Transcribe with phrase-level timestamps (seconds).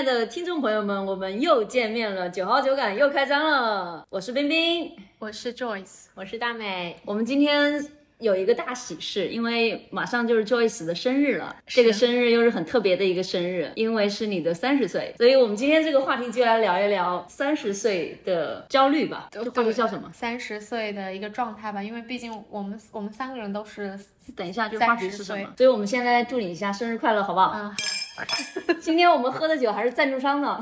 [0.00, 4.02] 爱的听众朋友们，我们又见面了，九号酒馆又开张了。
[4.08, 6.96] 我是冰冰，我是 Joyce，我是大美。
[7.04, 7.86] 我们今天
[8.18, 11.54] 有一个大喜事，因为马上就是 Joyce 的生日了。
[11.66, 19.28] 这个生日又是很特别的一个生日，因为是你的三十岁，所以我们今天这个话题就来聊一聊三十岁的焦虑吧。
[19.30, 20.10] 这话题叫什么？
[20.14, 24.00] 三十岁的一个状态吧，因为毕竟我们我们三个人都是。
[24.36, 25.52] 等一下，这个话题是什么？
[25.56, 27.52] 所以我们现在祝你一下生日快乐，好不好？
[27.56, 27.74] 嗯。
[28.80, 30.60] 今天我们喝的酒还是赞助商呢。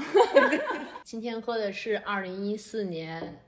[1.03, 3.39] 今天喝的是二零一四年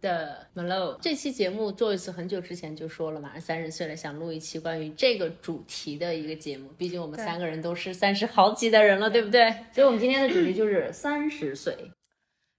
[0.00, 0.96] 的 Malo。
[1.00, 6.68] 这期节目做一次，很久之前就说了，马上三十岁了，想录一期关于这个主题的一个节目。
[6.76, 9.50] 毕竟我们三个人都是三十好几的人了，对不对？
[9.72, 11.76] 所以我们今天的主题就是三十岁。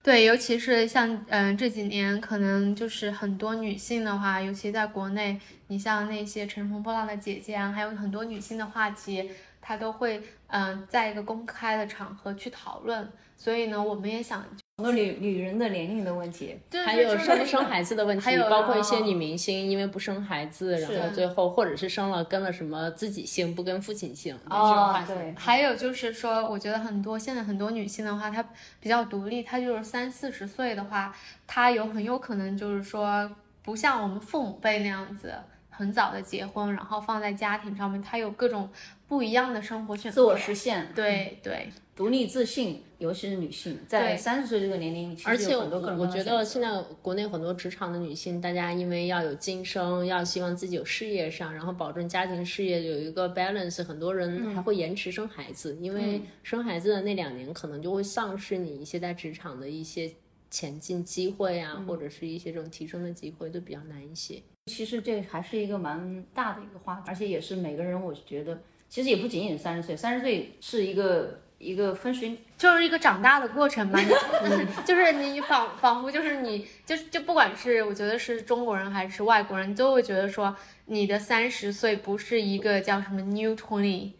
[0.02, 9.30] 对，尤其是像嗯这几年，可能就是很多女性的话，尤其在国内，你像那些乘风破浪的姐姐啊，还有很多女性的话题。
[9.66, 14.44] 他都会嗯，在一个公开的场合去讨论，所以呢，我们也想
[14.76, 28.44] 很多女女人的年龄的问题，还有生不生孩子的问题，还有包括一些女明星因为不生孩子，然后最后或者是生了跟了什么自己姓不跟父亲姓哦，对，还有就是说，我觉得很多现在很多女性的话，她
[28.78, 31.14] 比较独立，她就是三四十岁的话，
[31.46, 33.30] 她有很有可能就是说
[33.62, 35.32] 不像我们父母辈那样子。
[35.76, 38.70] 很早的结婚，然后放在家庭上面，他有各种
[39.14, 45.62] 不一样的生活选择，自我实现，对对，独立自信，尤其是女性，在三十岁这个年龄，而且我
[45.96, 60.10] 我觉得现在国内很多职场的女性，大家因为要有晋升，要希望自己有事业上，然后保证家庭事业有一个 balance，很多人还会延迟生孩子，因为生孩子的那两年可能就会丧失你一些在职场的一些
[60.50, 64.42] 前进机会啊，或者是一些这种提升的机会，都比较难一些。
[64.66, 73.98] 其实这还是一个蛮大的一个话题，而且也是每个人，我觉得其实也不仅仅是三十岁，三十岁是一个一个分水，就是一个长大的过程嘛。
[74.84, 80.54] 就是你仿仿佛就是你就就不管是我觉得是中国人还是外国人，都会觉得说
[80.86, 84.12] 你的三十岁不是一个叫什么 new twenty，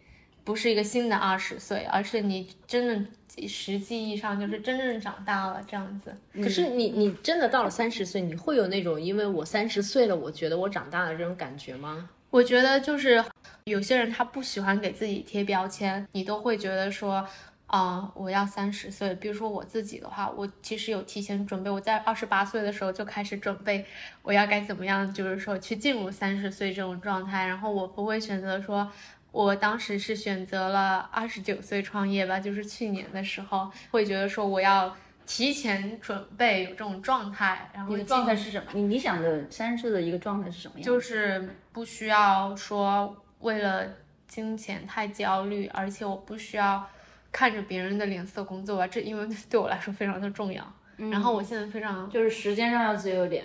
[0.43, 3.05] 不是一个新的二十岁，而是你真的。
[3.49, 6.15] 实际意义上就是真正长大了这样子。
[6.41, 12.09] 可是你你真的到了三十岁，你会有那种因为我三十岁了，我觉得我长大了这种感觉吗？
[12.29, 13.21] 我觉得就是
[13.65, 17.27] 有些人他不喜欢给自己贴标签，你都会觉得说
[17.65, 19.15] 啊，我要三十岁。
[19.15, 23.83] 比如说我自己的话，我其实有提前准备，我在二十八岁的时候就开始准备
[24.21, 27.47] 我要该怎么样，就是说去进入三十岁这种状态。
[27.47, 28.87] 然后我不会选择说。
[29.31, 37.69] 我当时是选择了二十九岁创业吧，就是去年的时候，会觉得说我要提前准备有这种状态。
[37.73, 38.67] 然后你的状态是什么？
[38.73, 40.85] 你你想的三十岁的一个状态是什么样？
[40.85, 43.13] 就是不需要说
[43.45, 43.87] 为了
[44.27, 46.83] 金钱太焦虑，而且我不需要
[47.31, 50.65] 看着别人的脸色工作吧，这因为对我来说非常的重要。
[50.97, 53.43] 然后我现在非常就是时间上要自由点，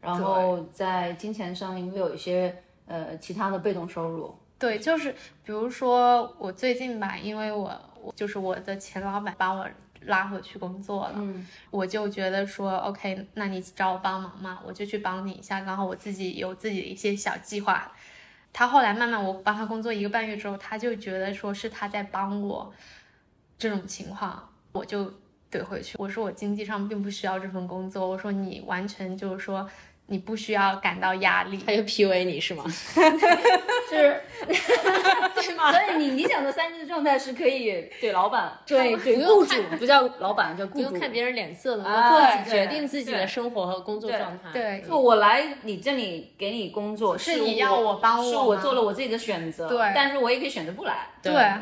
[0.00, 2.54] 然后在金钱上因为有一些
[2.86, 4.32] 呃其他的被动收入。
[4.56, 5.10] 对，就是
[5.42, 9.66] 比如说我最近吧，因为我我就是我的前老板把我
[10.02, 15.60] 拉回去工作了，嗯，我就觉得说，OK，那你找我帮忙嘛，我就去帮你一下。
[15.60, 17.90] 然后我自己有自己的一些小计划。
[18.52, 22.72] 他后来慢慢我帮他工作一个半月之后，他就觉得说是他在帮我
[23.58, 25.12] 这种情况，我就
[25.50, 29.68] 怼回去，我说我经济上并不需要这份工作，我说你完全就是说。
[30.10, 32.64] 你不需要感到压力，他就 PUA 你是吗？
[33.88, 34.20] 就是，
[35.36, 35.70] 对吗？
[35.72, 44.50] 所以你理想的三十状态是可以怼老板，对对雇主， 不叫老板叫雇主，不用看别人脸色，能够自己决定自己的生活和工作状态。
[44.52, 49.68] 对，就我来你这里给你工作，是你要我帮我，是我做了我自己的选择。
[49.68, 51.06] 对，但是我也可以选择不来。
[51.22, 51.32] 对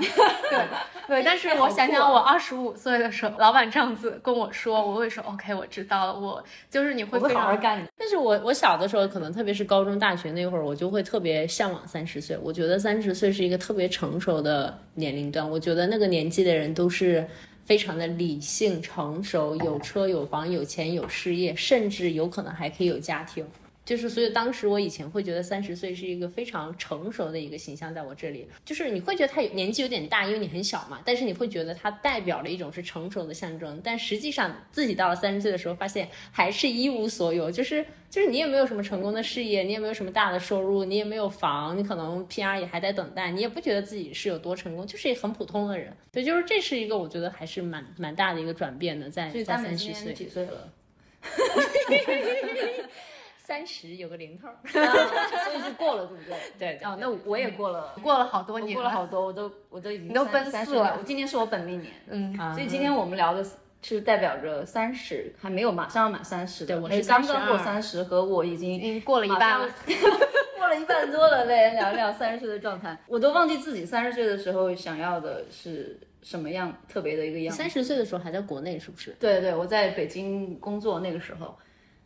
[0.49, 0.61] 对
[1.09, 7.85] 对，但是我想想，我二十五岁的时候，老板这样子跟我说，我会说 OK，我知道了，我就是你会会好好干。
[7.99, 12.37] 但是我我小的时候，可能特别是高中、大学那会儿，我就会特别向往三十岁。
[12.43, 15.49] 我觉得三十岁是一个特别成熟的年龄段。
[15.49, 17.27] 我觉得那个年纪的人都是
[17.65, 23.45] 非常的理性、成熟，有车有房、有钱有事业，甚至有可能还可以有家庭。
[23.89, 33.81] 就是，所以当时我以前会觉得三十岁是一个非常成熟的一个形象，在我这里，就是你会觉得他有年纪有点大，因为你很小嘛，但是你会觉得他代表了一种是成熟的象征。
[33.83, 45.97] 但实际上自己到了三十岁的时候，发现还是一无所有，就是就是你也没有什么成功的事业，你也没有什么大的收入，你也没有房，你可能 PR 也还在等待，你也不觉得自己是有多成功，就是很普通的人。
[46.13, 50.71] 对，就是这是一个我觉得还是蛮蛮大的一个转变的，在在三十岁几岁了？
[53.49, 54.57] 三十有个零头儿。
[54.69, 56.23] 所以是过了，对不
[56.59, 56.77] 对？
[56.77, 60.97] 对哦，那我也过了，过了好多年过了好多，我都我都已经你都三奔四了三十了。
[60.99, 63.43] 我今年是我本命年，嗯，所以今天我们聊的
[63.81, 69.67] 是代表着三十，还没有马上要满三十的，对我是刚刚过三十，和我已经已经过了一半了。
[70.59, 72.99] 过了一半多了，来聊一聊三十岁的状态。
[73.09, 77.57] 我都忘记自己三十岁的时候想要的是什么样特别的一个样子。
[77.57, 79.17] 三十岁的时候还在国内，是不是？
[79.19, 81.57] 对对，我在北京工作那个时候，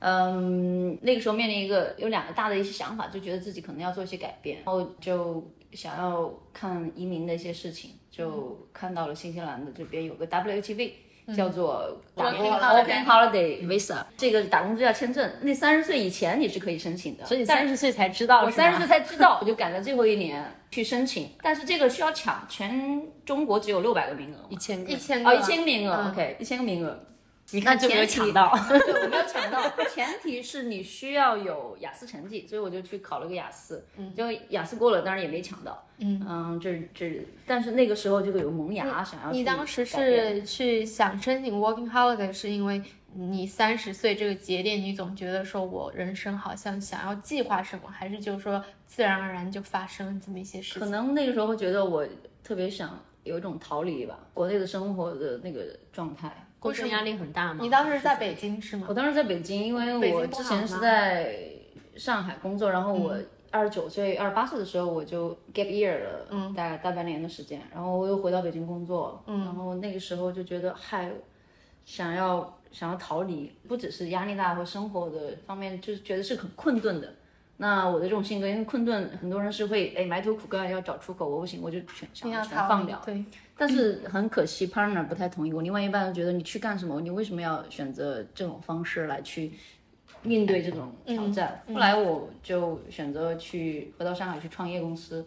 [0.03, 10.91] 嗯，那个时候面临一个有两个大的一些想法，就觉得自己可能要做一些改变，然后就想要看移民的一些事情，就看到了新西兰的这边有个 WHV。
[11.37, 24.91] 叫做打工 Working holiday Visa，这个打工度假签证，那三十岁以前你是可以申请的，所以三十岁才知道，我三十岁才知道，我就赶在最后一年去申请，但是这个需要抢，全中国只有六百个名额嘛，一千个。
[24.91, 26.11] 一千个，哦，一千个名额、嗯。
[26.11, 26.99] O k 一千个名额，
[27.53, 28.53] 你看就没有抢到。
[28.69, 42.83] 对，我没有抢到，前提是你需要有雅思成绩，所以我就去考了个雅思，嗯，就雅思过了，当然也没抢到，嗯这这，但是那个时候就有萌芽，想要你当时是去想申请 Working Holiday，是因为
[43.15, 50.81] 你三十岁这个节点，你总觉得说我人生好像想要计划什么，还是就是说自然而然就发生这么一些事情？
[50.81, 52.07] 可能那个时候会觉得我
[52.43, 56.49] 特别想有一种逃离吧，国内的生活的那个状态。
[56.63, 57.59] 工作压力很大吗？
[57.61, 58.95] 你当时在北京是吗我？
[58.95, 61.37] 当时在北京，因为我之前是在
[61.97, 63.17] 上海工作，然后我
[63.51, 71.11] 二十九岁、二十八岁的时候我就 gap year 了，嗯，大概大半年的时间，然后我又回到北京工作，嗯，然后那个时候就觉得嗨，
[71.85, 77.13] 想要想要逃离，不只是压力大和生活的方面，就是觉得是很困顿的。
[77.63, 83.01] 那我的这种性格，因为困顿，很多人是会哎埋头苦干要找出口，我不行，我就全想全放掉。
[83.07, 83.25] 对，
[83.57, 85.63] 但是很可惜，partner 不太同意我。
[85.63, 87.01] 另外一半觉得你去干什么？
[87.01, 89.53] 你为什么要选择这种方式来去
[90.23, 91.63] 面对这种挑战？
[91.69, 95.25] 后来我就选择去回到上海去创业公司，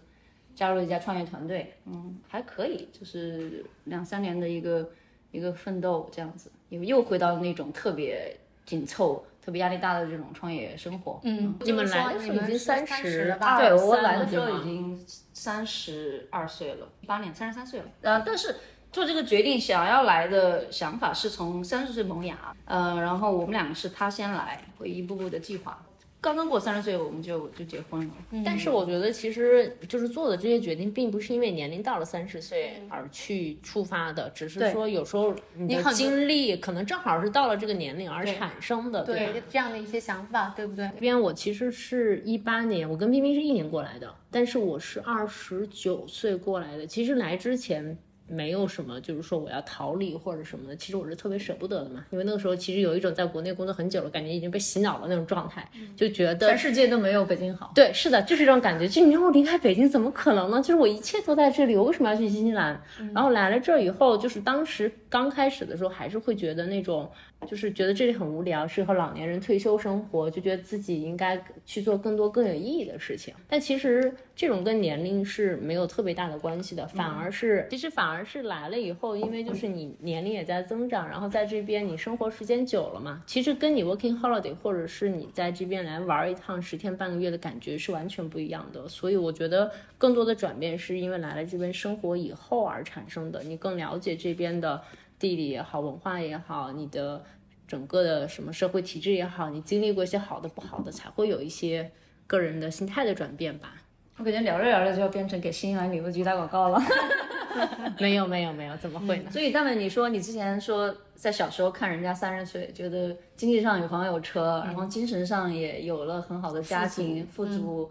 [0.53, 4.89] 加入一家创业团队，嗯，还可以，就是两三年的一个
[5.31, 8.35] 一个奋斗这样子，又又回到那种特别
[8.65, 11.19] 紧凑、特别压力大的这种创业生活。
[11.23, 13.59] 嗯，你们来的时候已经三30了吧？
[13.59, 17.85] 对我来的时候已经三十二岁了，一八年三十三岁了。
[18.01, 18.55] 呃，但是
[18.91, 25.79] 做这个决定想要来的想法是从三十岁萌芽，呃，然后我们两个是他先来，会一步步的计划。
[26.25, 28.13] 刚刚过三十岁我们就就结婚了。
[28.43, 39.03] 但是我觉得，其实就是做的这些决定，并不是因为年龄到了三十岁而去触发的，只是说有时候你的经历可能正好是到了这个年龄而产生的？
[39.03, 40.89] 对这样的一些想法，对不对？
[40.95, 46.87] 这边我其实是一八年，我跟冰冰是一年过来的，但是我是二十九岁过来的。
[46.87, 47.95] 其实来之前
[48.27, 57.71] 没有什么，就是说我要逃离或者什么的，其实我是特别舍不得的嘛，因为那个时候其实有一种在国内工作很久了，感觉已经被洗脑了那种状态，就觉得全世界都没有北京好。
[57.75, 58.87] 对，是的，就是这种感觉。
[58.87, 60.57] 就你让我离开北京，怎么可能呢？
[60.59, 62.81] 就是我一切都在这里，我为什么要去新西兰？
[63.13, 67.09] 然后来了这儿以后，就是当时刚开始的时候，还是会觉得那种，
[67.47, 73.33] 就是觉得这里很无聊，适合老年人退休生活，就觉得自己应该去做更多更有意义的事情。
[73.47, 88.85] 但其实这种跟年龄是没有特别大的关系的，反而是，其实反而是来了以后，因为就是你年龄也在增长，然后在这边你生活时间久了嘛，其实跟你 working holiday 或者是你在这边来玩一趟十天半个月的感觉是完全不一样的。
[88.89, 94.81] 所以我觉得更多的转变是因为来了这边生活以后而产生的，你更了解这边的
[95.17, 97.23] 地理也好，文化也好，你的
[97.65, 101.89] 整个的什么社会体制也好，你经历过一些好的不好的，才会有一些
[102.27, 103.75] 个人的心态的转变吧。
[104.17, 106.81] 我感觉聊着聊着就要变成给新西兰旅游局打广告了。
[107.99, 109.31] 没有没有没有，怎么会呢？
[109.31, 117.89] 所以大美，你说你之前说在小时候看人家三十岁，觉得经济上有房有车，然后精神上也有了很好的家庭，富足，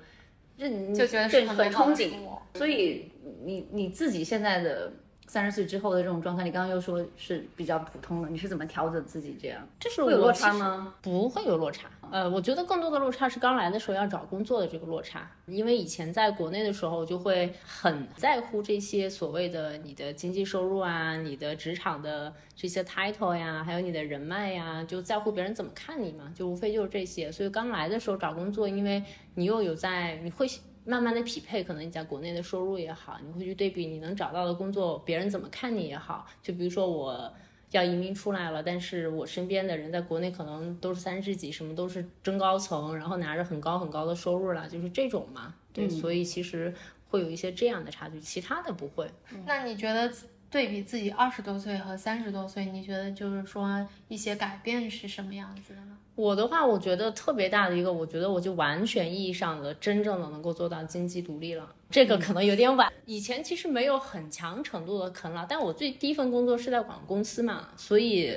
[0.59, 2.11] 这你就觉得是对很憧憬。
[2.55, 3.11] 所以
[3.43, 4.93] 你你自己现在的
[5.27, 9.67] 三十岁之后的这种状态，你刚刚又说是比较普通的，你是怎么调整自己这样？
[9.81, 10.95] 这是会有落差吗？
[11.01, 11.89] 不会有落差。
[12.13, 27.31] 呃，我觉得更多的落差是刚来的时候要找工作的这个落差，因为以前在国内的时候就会很在乎这些所谓的你的经济收入啊、你的职场的这些 title 呀，还有你的人脉呀，就在乎别人怎么看你嘛，就无非就是这些。
[27.31, 29.03] 所以刚来的时候找工作，因为
[29.35, 30.47] 你又有在，你会。
[30.87, 36.27] 慢慢的匹配，可能你在国内的收入也好，你会去对比你能找到的工作，别人怎么看你也好。
[36.43, 37.33] 就比如说我
[37.75, 45.53] 要移民出来了，但是我身边的人在国内可能都是三十几，什么都是中高层，然后拿着很高很高的收入了，就是这种嘛。
[45.73, 46.73] 对，所以其实
[47.09, 49.11] 会有一些这样的差距，其他的不会。
[49.45, 50.09] 那你觉得
[50.55, 55.99] 对比自己二十多岁和三十多岁，你觉得就是说一些改变是什么样子的呢？
[56.15, 61.75] 我的话，我觉得特别大的一个，我觉得我就完全意义上的真正的能够做到经济独立了。
[61.91, 68.33] 这个可能有点晚，以前其实没有很强程度的啃老，但我最第一份工作是在广告公司嘛，所以。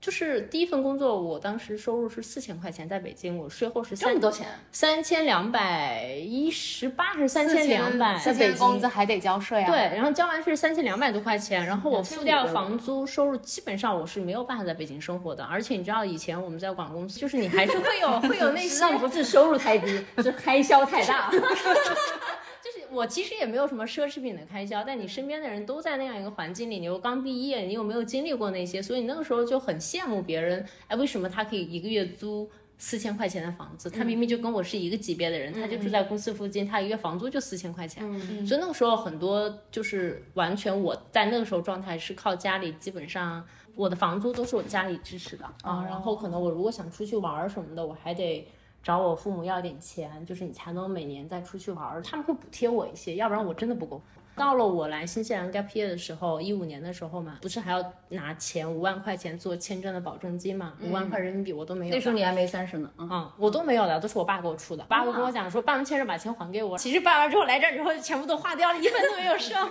[0.00, 8.18] 就是第一份工作，我当时收入是四千块钱，在北京，我税后是这么多钱，三千两百一十八还是三千两百？
[8.18, 9.70] 在北京工资还得交税啊。
[9.70, 15.44] 对，然后交完税三千两百多块钱，然后我付掉房租，收入基本上我是没有办法在北京生活的。
[15.44, 21.30] 而且你知道以前我们在广告公司，就是你还是会有会有那 些，不是收入太低，是开销太大。
[22.90, 28.82] 就是我其实也没有什么奢侈品的开销，但你身边的人都在那样一个环境里，你又刚毕业，你有没有经历过那些？
[28.82, 30.66] 所以那个时候就很羡慕别人。
[30.88, 33.88] 哎，为什么他可以一个月租四千块钱的房子？
[33.88, 38.02] 他明明就跟我是一个级别的人，他就住在公司附近，他一个月房租就四千块钱。
[38.46, 43.44] 所以那个时候很多就是完全我在那个时候状态是靠家里，基本上
[43.74, 45.84] 我的房租都是我家里支持的啊。
[45.88, 48.48] 然后可能我如果想出去玩什么的，我还得。
[48.82, 54.00] 找我父母要点钱，就是你才能每年再出去玩，他们会补贴我一些，要不然我真的不够。
[54.36, 60.72] 到了我来新西兰 gap year 的时候，一五年的时候嘛，不是还要拿钱五万块钱做签证的保证金嘛？
[60.82, 61.94] 五万块人民币我都没有。
[61.94, 64.82] 那时候你还没三十呢，嗯，我都没有的，都是我爸给我出的。
[64.84, 66.78] 爸会跟我讲说，办完签证把钱还给我。
[66.78, 69.70] 其实办完之后来这儿之后就全部都花掉了，一分都没有剩。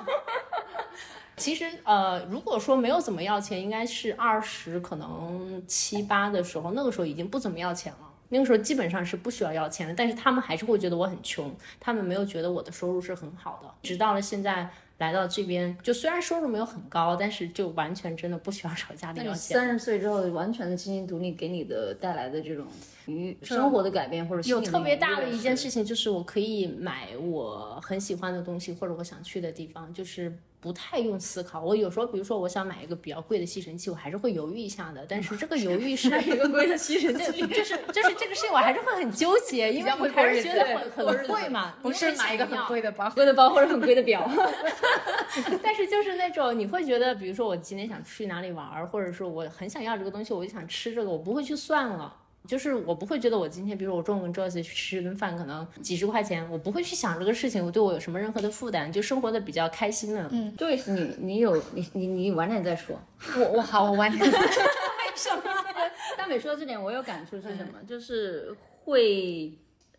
[1.35, 8.08] 其实呃，如果说没有怎么要钱，应该是二十可能七八的时候，那个时候已经不怎么要钱了。
[8.29, 13.69] 那个时候基本上是不需要要钱的，但是他们还是会觉得我很穷，他们没有觉得我的收入是很好的。
[13.83, 14.69] 直到了现在
[15.00, 19.57] 来到这边，就虽然收入没有很高，但是就完全真的不需要找家里要钱。
[19.57, 22.65] 三十岁之后完全的经济独立，给你的带来的这种
[23.09, 30.39] 与生活的改变，或者有特别大的一件事情，就是我可以买我很喜欢的东西，或者我想去的地方，就是。
[30.61, 35.05] 不太用思考，我有时候，比如说我想买一个比较贵的吸尘器，我还是会犹豫一下的。
[35.07, 41.75] 但是这个犹豫是 一个贵的吸尘器，就是就是这个事情，我还是会很纠结，因为我还是觉得很很贵嘛。
[41.81, 44.29] 不是买一个很贵的包，贵的包或者很贵的表。
[45.63, 52.13] 但是就是那种你会觉得，比如说我今天想去哪里玩，或者说我很想要这个东西，我就想吃这个，我不会去算了。
[52.48, 60.27] 就是我不会觉得我今天，比如我中午跟 Joyce 去吃顿饭，可能几十块钱，我不会去想这个事情，我对我有什么任何的负担，就生活的比较开心了。
[60.31, 63.00] 嗯，Joyce，你你有你你你晚点再说。
[63.38, 64.24] 我我好，我晚点。
[64.24, 64.31] 为
[65.15, 65.43] 什么？
[66.17, 67.74] 大美说到这点，我有感触是什么？
[67.88, 69.53] 就是会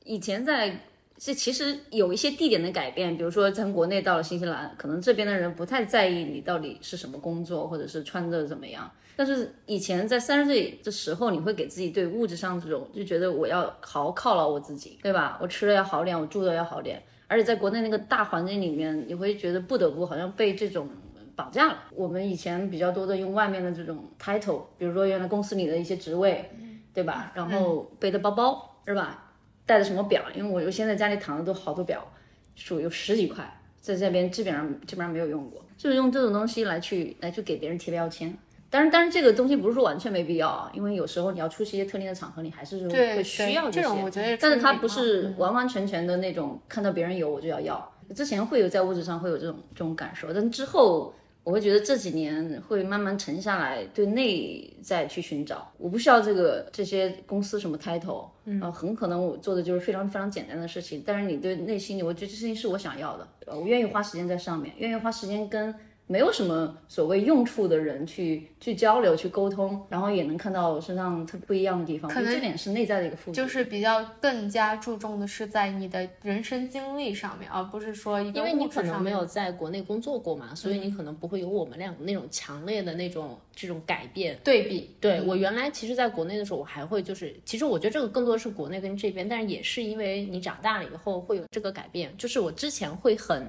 [0.05, 0.75] 以前在
[1.23, 8.91] 这其实有一些地点的改变，比如说从国内到了新西兰，可能这边的人不太在意你到底是什么工作，或者是穿着怎么样。
[9.17, 15.39] 但是以前在三十岁的时候，你会给自己对物质上这种就觉得我要好好犒劳我自己，对吧？
[15.43, 17.03] 我吃的要好点，我住的要好点。
[17.29, 20.89] 而且在国内那个大环境里面，你会觉得不得不好像被这种
[21.37, 21.83] 绑架了。
[21.95, 26.51] 我们以前比较多的用外面的这种 title，比如说原来公司里的一些职位，
[26.95, 27.31] 对吧？
[27.35, 29.27] 然后背的包包是吧？
[29.71, 30.21] 戴的什么表？
[30.35, 32.05] 因为我我现在家里躺的都好多表，
[32.57, 33.49] 数有十几块，
[33.81, 38.37] 在这边基本上基本上没有用过，就是用这种东西来去来去给别人贴标签。
[38.69, 44.03] 但是，但是这个东西不是说完全没必要啊，因为有时候你要出席一些特定的场合，你还是会需要这种。
[44.03, 47.93] 我觉得，但是它不是完完全全的那种，看到别人有我就要要。
[48.13, 55.71] 之前会有在物质上会有这种这种感受，但之后我会觉得这几年会慢慢沉下来，对内在去寻找。
[55.79, 58.29] 我不需要这个这些公司什么 title，
[58.61, 65.75] 呃，很可能我做的就是非常非常简单的事情，但是你对内心里，我觉得这事情是我想要的，我愿意花时间在上面，愿意花时间跟。
[66.11, 72.11] 没有什么所谓用处的人去去交流、去沟通，然后也能看到身上特不一样的地方。
[72.11, 84.91] 可能这点是内在的一个富足，就是比较更加注重的是在你的人生经历上面，而不是说因为你可能没有在国内工作过嘛，所以你可能不会有我们两个那种强烈的那种这种改变对比。
[85.01, 93.49] 对我原来其实，在国内的时候，我还会就是，其实我觉得这个更多的是国内跟这边，但是也是因为你长大了以后会有这个改变，就是我之前会很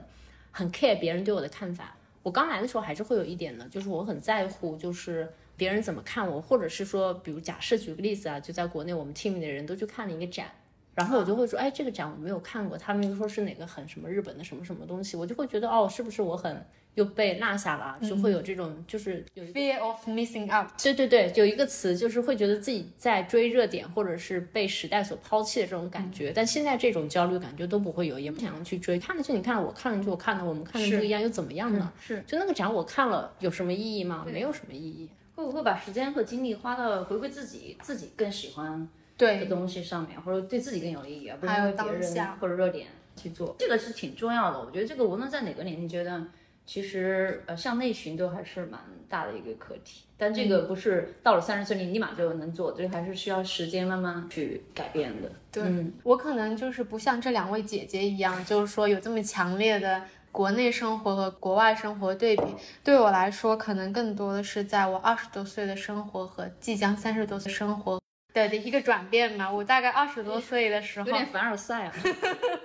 [0.52, 1.96] 很 care 别人对我的看法。
[2.24, 10.52] 我刚来的时候还是会有一点的，就是我很在乎，就是别人怎么看我，或者是说，比如假设举个例子啊，就在国内我们 team 的人都去看了一个展，
[10.96, 16.66] 然后我就会说，哎，这个展我没有看过，他们又说是哪个很什么日本的什么什么东西，我就会觉得，哦，是不是我很。
[16.96, 20.68] 又被落下了，就会有这种，就是有 fear of missing out。
[20.84, 26.34] 对对对，有一个词就是会觉得自己在追热点，或者是被时代所抛弃的这种感觉。
[26.36, 29.00] 但现在这种焦虑感觉都不会有，也不想要去追。
[29.00, 31.90] 看了去你看了，我看了去我看了，我们看的不一样又怎么样呢？
[31.98, 34.26] 是，就那个展我看了有什么意义吗？
[34.30, 35.10] 没有什么意义。
[35.34, 38.86] 会不会把时间和精力花到回归自己，自己更喜欢
[39.26, 43.56] 的东西上面，或者对自己更有意义，而不是为别人或者热点去做？
[43.60, 44.60] 这个是挺重要的。
[44.60, 46.30] 我觉得这个无论在哪个年龄阶段。
[46.64, 50.04] 其实呃向内寻都还是蛮大的一个课题。
[50.16, 55.30] 但这个不是到了三十岁你立马就能做，这个还是需要时间慢慢去改变的。
[55.52, 62.44] 对、嗯我可能就是不像这两位姐姐一样，就是说有这么强烈的国内生活和国外生活对比。
[62.84, 68.00] 对我来说，可能更多的是在我二十多岁的生活和即将三十多岁生活
[68.34, 69.52] 的的一个转变嘛。
[69.52, 71.94] 我大概二十多岁的时候有，点凡尔赛啊。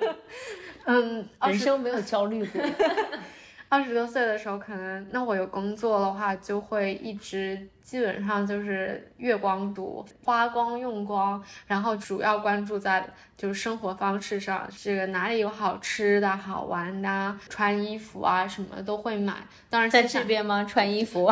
[0.87, 2.63] 嗯，人生没有焦虑过。
[3.69, 13.05] 二十多岁的时候，可能那我有工作的话，就会一直基本上就是月光族，花光用光，然后主要关注在
[13.37, 19.35] 就是生活方式上，这个哪里有好吃的好玩的，穿衣服啊什么都会买。
[19.69, 20.63] 当然在这边吗？
[20.63, 21.29] 穿衣服？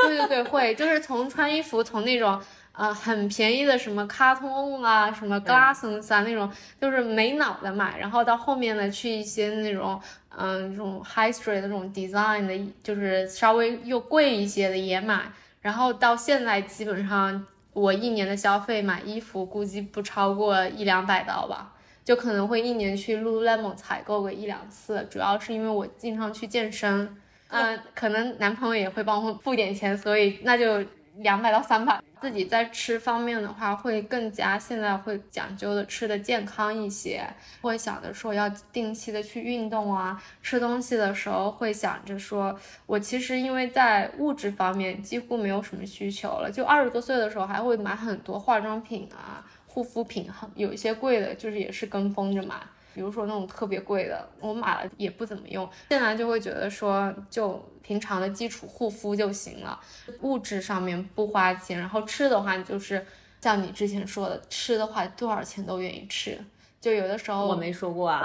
[0.00, 2.38] 对对对，会就是从穿衣服，从那种
[2.72, 6.50] 呃很便宜的什么卡通啊，什么 Glassons 啊那种，
[6.80, 10.00] 就是没脑的买，然后到后面呢去一些那种
[10.36, 15.20] 嗯、这种 High Street 的这种 design 的，就是稍微又贵一些的也买，
[15.60, 21.72] 然后到现在基本上我一年的消费买衣服估计不超过一两百刀吧。
[22.04, 30.82] 就可能会一年去 Lululemon 采购个一两次，主要是因为我经常去健身，嗯、可能男朋友也会帮我付点钱，所以那就
[31.16, 32.00] 两百到三百。
[32.20, 37.26] 自己在吃方面的话，会更加现在会讲究的吃的健康一些，
[37.60, 52.54] 会想着说要定期的去运动啊，吃东西的时候会想着说，我其实因为在物质方面几乎没有什么需求了，就二十多岁的时候还会买很多化妆品啊、护肤品，很有一些贵的，就是也是跟风着买。
[52.94, 59.78] 比如说那种特别贵的，我买了也不怎么用，现在就会觉得说，就平常的基础护肤就行了，
[60.20, 63.04] 物质上面不花钱，然后吃的话就是
[63.40, 66.38] 像你之前说的，吃的话多少钱都愿意吃，
[66.80, 68.22] 就有的时候我没说过啊，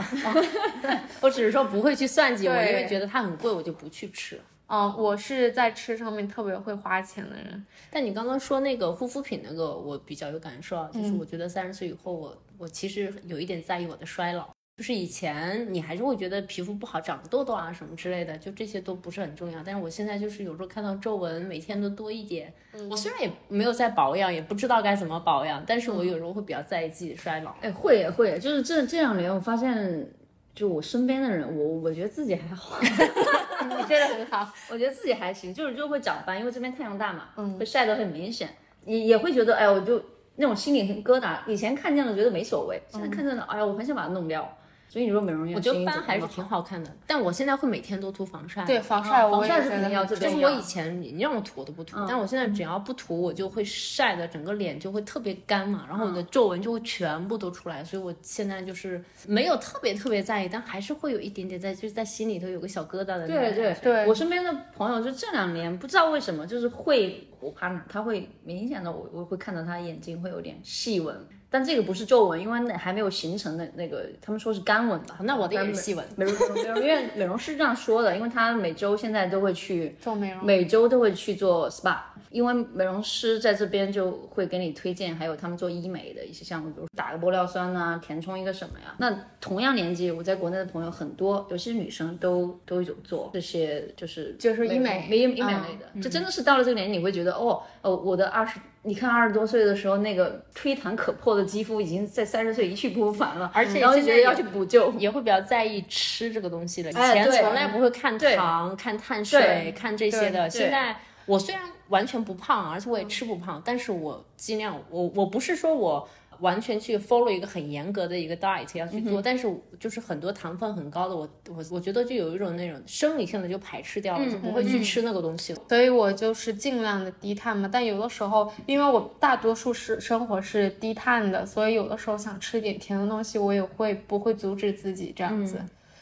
[1.21, 4.39] 我只是说不会去算计，我因为觉得它很贵，我就不去吃。
[4.69, 14.49] 嗯，我是在吃上面特别会花钱的人，但你刚刚说那个护肤品那个，我比较有感受就是我觉得三十岁以后我，我其实有一点在意我的衰老。
[14.77, 19.59] 就是以前你还是会觉得皮肤不好，长痘痘啊什么之类的，就这些都不是很重要。
[19.65, 22.87] 但是我现在就是有时候看到皱纹每天都多一点，嗯。
[22.87, 26.07] 我虽然也没有在保养，也不知道该怎么保养，但是我嗯。
[26.07, 27.55] 有时候会比较在意自己的衰老。
[27.59, 30.07] 哎，会也会，就是这这两年我发现，
[30.53, 32.77] 就我身边的人，我我觉得自己还好，
[33.65, 38.47] 你觉得很好，我觉得自己还行，就是就会长斑，因为这边太阳大嘛，嗯，会晒得很明显，
[38.85, 39.99] 也也会觉得，哎呀，我就
[40.35, 44.47] 那种心里很疙瘩，以前看见了觉得没所谓，现在看见了，哎呀，我很想把它弄掉。
[44.89, 48.65] 所以你说美容院，我觉得斑还是挺好看的，但我现在会每天都涂防晒。
[48.65, 71.15] 对防晒，防晒是肯定要很就是我以前你让我涂我都不涂，但我现在只要不涂，我就会晒的整个脸就会特别干嘛，然后我的皱纹就会全部都出来，所以我现在就是没有特别特别在意，但还是会有一点点在，就是在心里头有个小疙瘩的那种对对感觉对我身边的朋友就这两年不知道为什么，就是会我 partner 他会明显的我我会看到他眼睛会有点细纹，
[71.49, 75.17] 但这个不是皱纹，因为那还没有形成的那个，他们说是干纹吧。
[75.21, 76.05] 那我的也是细纹。
[76.15, 81.97] 美容美容院美容师这样说的，因为他每周现在都会去 做美容，每周都会去做 SPA，
[82.31, 88.93] 因为美容师在这边就会给你推荐，还有他们做医美的一些项目，比如打个玻尿酸啊，填充一个什么呀。
[88.97, 96.01] 那同样年纪，我在国内的朋友很多，尤其是女生都都有做这些，就是就是医美美医医美嗯类的。
[96.01, 104.93] 这真的是到了这个年纪，你会觉得哦哦，我的二十，你看二十多岁的时候那个吹弹可破的肌肤，已经在三十岁一去不复返了，而且然后就觉得要去补救。
[104.93, 110.49] 也会比较在意吃这个东西了，以前从来不会看糖、看碳水、看这些的。
[110.49, 110.95] 现在
[111.25, 116.07] 我虽然完全不胖，而且我也吃不胖，但是我尽量，我我不是说我
[116.39, 119.47] 完全去 follow 一个很严格的一个 diet 要去做，但是
[119.79, 125.61] 就是很多糖分很高的，我我我觉得就有一种那种生理性的就排斥掉了，就不会去吃那个东西了。
[125.69, 127.69] 所以我就是尽量的低碳嘛。
[127.71, 135.59] 但有的时候，因为我大多数是生活是低碳的，所以有的时候想吃一点甜的东西，我也会不会阻止自己这样子，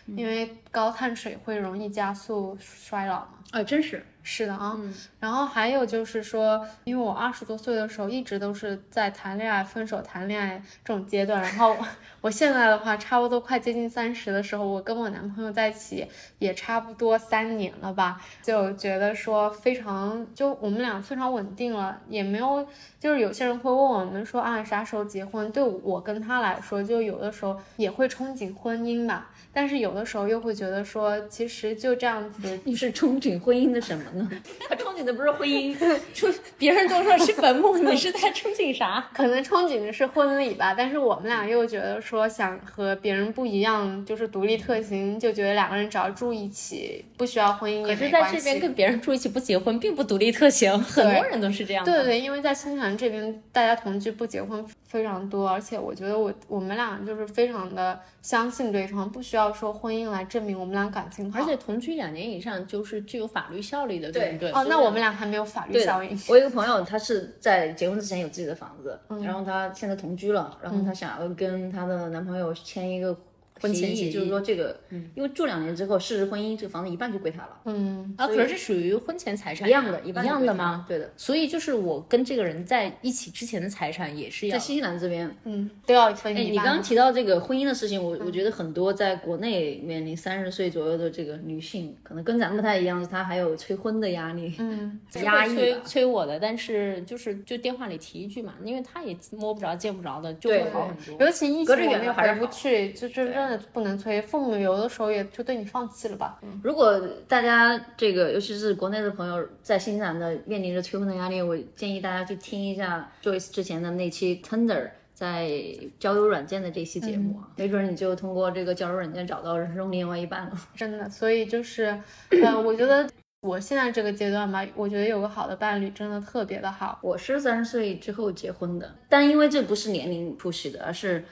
[0.08, 3.30] 因为高碳水会容易加速衰老嘛。
[3.52, 4.76] 哎，真是，是的啊，
[5.20, 11.78] 然后还有就是说，因为我二十多岁的时候一直都是在谈恋爱、分手、谈恋爱这种阶段，然后
[12.22, 16.08] 我现在的话，差不多快接近三十的时候，我跟我男朋友在一起
[16.40, 22.68] 也差不多三年了吧，就觉得说非常，就我们俩非常稳定了，也没有，
[23.00, 25.52] 就是有些人会问我们说啊啥时候结婚？
[25.52, 34.30] 对我跟他来说，就有的时候也会憧憬婚姻吧，但是有的时候又会觉得说，其实就这样子 你是憧憬婚姻的什么呢？
[34.70, 35.76] 他憧憧憬的不是婚姻，
[36.58, 39.06] 别人都说是坟墓，你是在憧憬啥？
[39.14, 48.42] 可能憧憬的是婚礼吧，但是我们俩又觉得说想和别人不一样，就是独立特行，就觉得两个人只要住一起，不需要婚姻可也是在这。
[48.46, 51.92] 边跟别人住一起不结婚，并不独立特行，很多人都是这样的。
[51.92, 61.40] 对对对，因为在新西兰这边，大家同居不结婚非常多，而且我觉得我我们俩就是非常的相信对方，不需要说婚姻来证明我们俩感情好。
[61.40, 64.52] 而且同居两年以上就是具有法律效力的，对不对？
[64.52, 66.18] 哦，那我们俩还没有法律效应。
[66.30, 73.16] 我有一个朋友，他是在结婚之前有自己的房子，嗯然后他现在同居了，然后他想要跟他的男朋友签一个
[73.62, 74.78] 婚前协议，就是说这个，
[75.16, 80.86] 因为住两年之后事实婚姻，这个房子一半就归他了，嗯，啊，可是这属于婚前财产一样的，一样的吗？？
[80.88, 86.52] 对的，所以就是我跟这个人在一起之前的财产也是要在新西兰这边，嗯，都要分哎，一半。
[86.54, 101.26] 你刚刚提到这个婚姻的事情，我我觉得很多在国内面临三十岁左右的这个女性，可能跟咱们不太一样，她还有催婚的压力，嗯， 压抑催催我的，但是就是就电话里提一句嘛，因为他也摸不着见不着的，就会好很多。
[101.26, 104.20] 尤其疫情隔着远我们也回不了还是不去，就就真的不能催。
[104.24, 106.40] 父母有的时候也就对你放弃了吧。
[106.64, 115.52] 如果大家这个，尤其是国内的朋友，在新西兰的面临着催婚的压力，我建议大家去听一下 Joyce 之前的那期 Tinder 在
[116.00, 120.52] 交友软件的这期节目啊，没准你就通过这个交友软件找到人生另外一半了。
[120.76, 121.96] 真的，所以就是，
[122.44, 123.08] 呃，我觉得
[123.42, 126.98] 我现在这个阶段吧，我觉得有个好的伴侣真的特别的好。
[127.04, 131.24] 我是三十岁之后结婚的，但因为这不是年龄 push 的，而是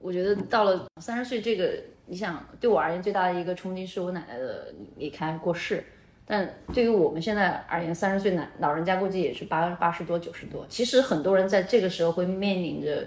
[0.00, 1.72] 我觉得到了三十岁这个，
[2.06, 5.84] 你想对我而言最大的一个冲击是我奶奶的离开过世。
[6.28, 10.66] 但对于我们现在而言，三十岁奶老人家估计也是八八十多、九十多。
[10.68, 13.06] 其实很多人在这个时候会面临着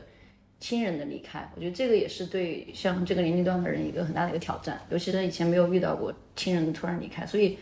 [0.58, 7.58] 亲人的离开，我觉得这个也是对像这个年龄段的人一个很大的一个挑战，尤其是以前没有遇到过亲人的突然离开，所以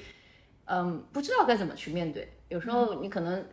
[0.66, 2.28] 嗯，不知道该怎么去面对。
[2.50, 3.44] 有时候你可能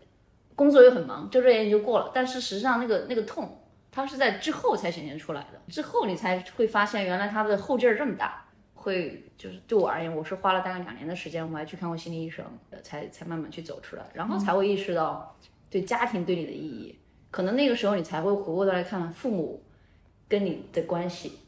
[0.55, 3.59] 工作又很忙，遮遮掩掩就过了，但是实际上那个那个痛，
[3.95, 8.45] 它是在之后才显现出来的，之后你才会发现原来它的后劲儿这么大。
[8.75, 12.45] 会就是对我而言，我是花了大概两年的时间，我还去看过心理医生，
[12.83, 15.35] 才才慢慢去走出来，然后才会意识到
[15.71, 16.99] 对家庭对你的意义。
[17.31, 19.63] 可能那个时候你才会回过头来看父母
[20.29, 21.39] 跟你的关系，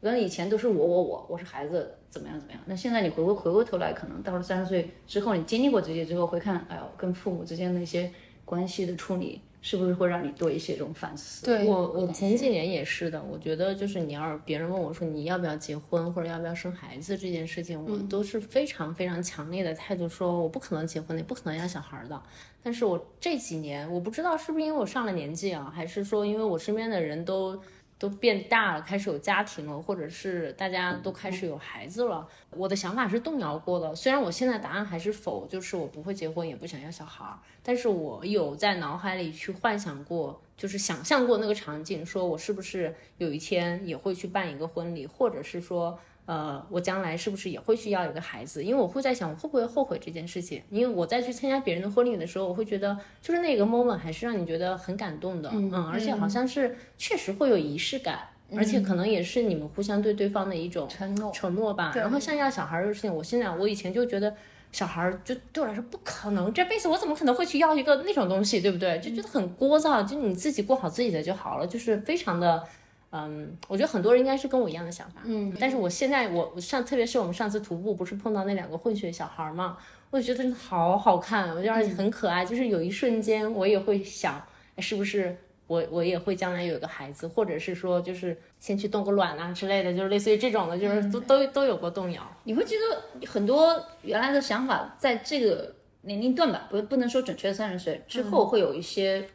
[0.00, 2.60] 可能以前都是我我我，我是孩子怎么样怎么样。
[2.66, 8.12] 那现在你回过回过头来，可能到了三十岁之后，你经历过这些之后，会看，哎呦，跟父母之间的一些
[8.44, 11.46] 关系的处理，是不是会让你多一些这种反思？
[11.46, 22.22] 对我我前几年也是的，我觉得就是你要是别人问我说你要不要结婚或者要不要生孩子这件事情，我都是非常非常强烈的态度，说我不可能结婚，也不可能要小孩的。
[22.64, 27.60] 但是我这几年，我不知道是不是因为我上了年纪啊，还是说因为我身边的人都
[28.02, 33.94] 都变大了，开始有家庭了，或者是大家都开始有孩子了，我的想法是动摇过的。
[33.94, 45.96] 虽然我现在答案还是否，就是我不会结婚，也不想要小孩儿，但是我有在脑海里去幻想过，就是想象过那个场景，说我是不是有一天也会去办一个婚礼，或者是说。
[46.26, 48.62] 呃，我将来是不是也会去要一个孩子？
[48.64, 50.62] 因为我会在想，我会不会后悔这件事情？
[50.70, 58.20] 因为我在去参加别人的婚礼的时候，我会觉得，就是那个 moment 还是让你觉得很感动的，嗯，而且好像是确实会有仪式感，
[58.56, 61.92] 而且可能也是你们互相对对方的一种承诺承诺吧。
[61.96, 64.34] 然后像要小孩儿的事情，我现在我以前就觉得。
[64.72, 68.98] 小孩儿就对我来说不可能，这辈子我怎么可能会去要一个那种东西，对不对？
[69.00, 72.64] 就觉得很聒噪，就你自己过好自己的就好了，就是非常的，
[73.12, 75.54] 嗯，我觉得很多人应该是跟我一样的想法，嗯。
[75.60, 79.76] 但是我现在我我上，特别是我们上次徒步不是碰到那两个混血小孩儿嘛，
[80.10, 84.42] 我就觉得好好看，我觉得而且很可爱，就是有一瞬间我也会想，
[84.76, 92.22] 哎是不是我我也会将来有一个孩子，或者是说就是先去冻个卵啊之类的，就是类似于这种的，就是都都都有过动摇。
[92.44, 99.26] 你会觉得很多原来的想法，在这个年龄段吧，不不能说准确三十岁之后会有一些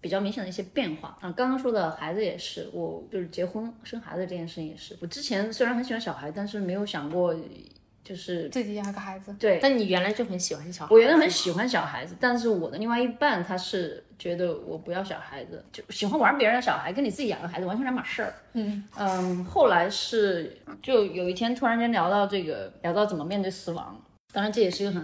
[0.00, 1.30] 比较明显的一些变化啊。
[1.32, 4.96] 刚刚说的孩子也是，我就是结婚生孩子这件事情也是。
[5.00, 7.34] 我之前虽然很喜欢小孩，但是没有想过
[8.02, 9.58] 就是自己养个孩子，对。
[9.62, 18.34] 但你原来就很喜欢小孩，我原来很喜欢小孩子，但是我的另外一半他是觉得我不要小孩子，就喜欢玩别人的小孩，跟你自己养个孩子完全两码事儿。
[18.54, 24.00] 嗯嗯，后来是就有一天突然间聊到这个，聊到怎么面对死亡，
[24.32, 25.00] 当然这也是一个很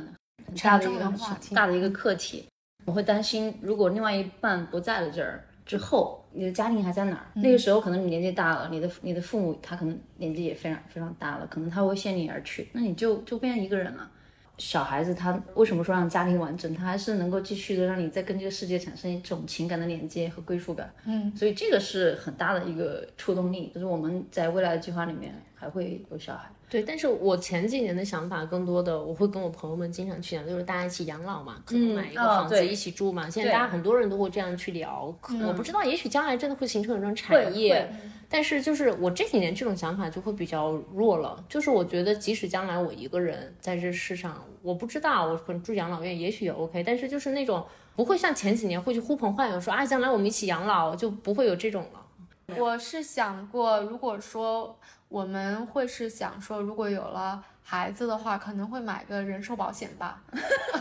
[0.46, 2.46] 很大的一个的话题大的一个课题。
[2.86, 7.26] 我会担心，如果另外一半不在了这儿之后，你的家庭还在哪儿？
[7.34, 14.10] 那个时候可能你年纪大了，你的你的父母他可能年纪也非常非常大了，可能他会先你而去，那你就就变成一个人了。
[14.58, 20.90] 小孩子他为什么说让家庭完整，他还是能够继续的让你再跟这个世界产生一种情感的连接和归属感。
[21.04, 26.48] 嗯，所以这个是很大的一个触动力，就是我们在未来的计划里面还会有小孩。
[26.68, 33.30] 对，但是我前几年的想法更多的，我会跟我朋友们经常去讲，就是大家一起养老嘛，可能买一个哦房子一起住嘛。
[33.30, 38.10] 现在大家很多人都会这样去聊，可我不知道，也许将来真的会形成一种产业会。
[38.28, 52.56] 但是就是我这几年这种想法就会比较弱了，就是我觉得即使将来我一个人在这世上，我不知道我可能住养老院也许也 OK，但是就是那种不会像前几年会去呼朋唤友说啊将来我们一起养老，就不会有这种了。
[52.58, 54.76] 我是想过，如果说
[55.08, 60.20] 我们会是想说，如果有了孩子的话，可能会买个人寿保险吧。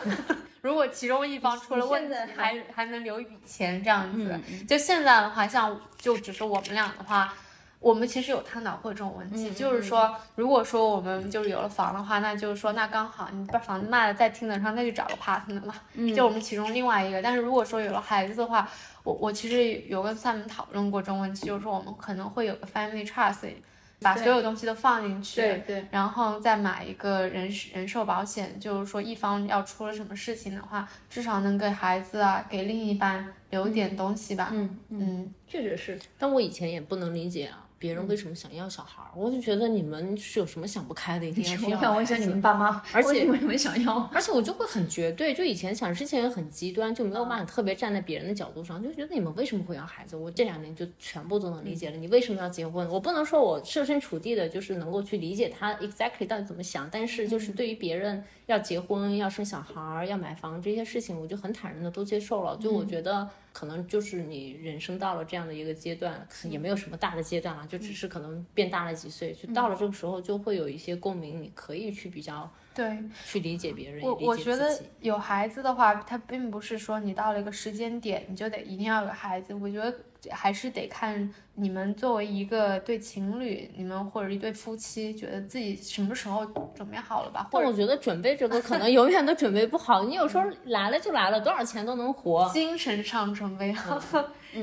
[0.62, 4.40] 如果其中一方出了问题，还还能留一笔钱这样子。
[4.68, 7.34] 就现在的话，像就只是我们俩的话。
[7.82, 15.76] 我们其实有探讨过这种问题，就是说，如果说我们就是有了房的话，那就是说，那刚好你把房子卖了，在听得上，再去找个 partner 嘛，
[16.16, 17.22] 就我们其中另外一个。
[17.22, 18.68] 但是如果说有了孩子的话，
[19.04, 23.54] 我我其实有跟 Sam 讨论过这种问题，就是说我们可能会有个 family trust，
[24.02, 34.50] 把所有东西都放进去，对对，然后再买一个人人寿保险，就是说一方要出了什么事情的话，至少能给孩子啊，给另一半留点东西吧。
[34.52, 34.78] 嗯。
[34.90, 36.00] 嗯，确实是。
[36.20, 43.98] 但我以前也不能理解啊，别人为什么想要小孩儿，我就觉得你们是有什么想不开的，一定要去我想问一下你们爸妈，而且为什么想要？
[44.14, 50.16] 而且我就会很绝对，就以前想之前也很极端，就没有办法特别站在别人的角度上，就觉得你们为什么会要孩子？
[50.16, 52.88] 我这两年就全部都能理解了，你为什么要结婚？
[52.90, 62.56] 我不能说我设身处地的，就是能够去理解他 exactly 到底怎么想，但是就是对于别人要结婚、要生小孩儿、要买房这些事情，我就很坦然的都接受了。
[62.58, 73.00] 就我觉得可能就是你人生到了这样的一个阶段，也没有什么大的阶段了，就只是可能变大了几岁，就到了这个时候就会有一些共鸣，你可以去比较对。
[73.26, 74.78] 去理解别人，我我觉得。
[75.00, 79.54] 有孩子的话，他并不是说你到了一个时间点你就得一定要有孩子。
[79.54, 79.94] 我觉得
[80.32, 87.48] 还是得看你们作为一个对情侣，你们或者一对夫妻，觉得自己什么时候准备好了吧？
[87.52, 92.50] 或者但我觉得准备这个可能 永远都准备不好，你有时候来了就来了，多少钱都能活。
[92.52, 94.02] 精神上准备好，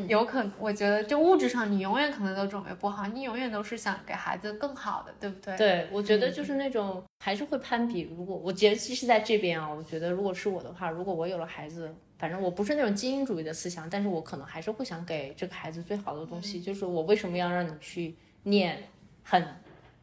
[0.08, 5.56] 有可能，我觉得就物质上你永远可能都准备不好，你永远都是想给孩子更好的，对不对？
[5.56, 8.12] 对，我觉得就是那种还是会攀比。
[8.16, 16.60] 如果我觉得其实在这边啊，我觉得如果是我的话，如果我有了孩子，反正我不是那种精英主义的思想，但是我可能还是会想给这个孩子最好的东西。
[16.60, 18.82] 就是我为什么要让你去念
[19.22, 19.44] 很，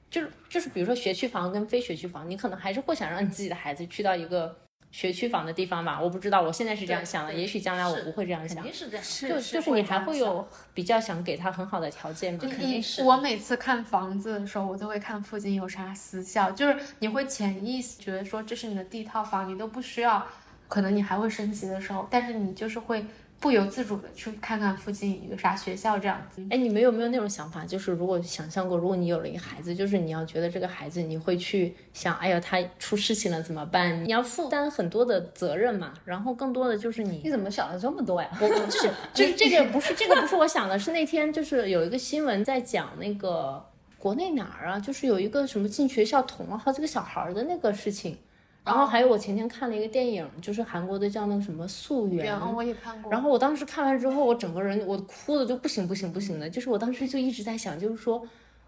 [0.09, 4.55] 就是就是比如说学区房跟非学区房，你可能还是会想让你自己的孩子去到一个
[4.91, 5.99] 学区房的地方吧。
[6.01, 8.73] 我不知道，我现在是这样想的，也许将来我不会这样想肯定。
[8.73, 9.03] 是这样。
[9.03, 12.39] 是就就是你还会有比较想给他很好的条件嘛？
[12.39, 20.25] 肯定是我每次看房子的时候，我都会看附近有啥私校，就是你会潜意识觉得说这是你的第一套房，你都不需要，
[20.67, 23.05] 可能你还会升级的时候，但是你就是会
[23.39, 26.45] 不由自主的去看看附近有个啥学校这样子。
[26.49, 27.65] 哎，你们有没有那种想法？
[27.65, 34.03] 就是如果想象过，如果你有了一个孩子，就是你要觉得这个孩子，你会去想，哎呀，他出事情了怎么办？
[34.03, 35.93] 你要负担很多的责任嘛。
[36.03, 38.29] 然后更多的就是你你怎么想了这么多呀？
[38.41, 43.65] 我我就是就是这个不是这个不是我想的，是那天就是有一个新闻在讲那个
[43.97, 48.17] 国内哪儿啊，就是有一个什么进学校捅了好几个小孩儿的那个事情。
[48.65, 58.21] 然后还有我前天看了一个电影，就是韩国的叫那个什么《素媛》，然后我也看过，然后我当时看完之后，我整个人我哭的就不行不行不行的，就是我当时就一直在想，就是说，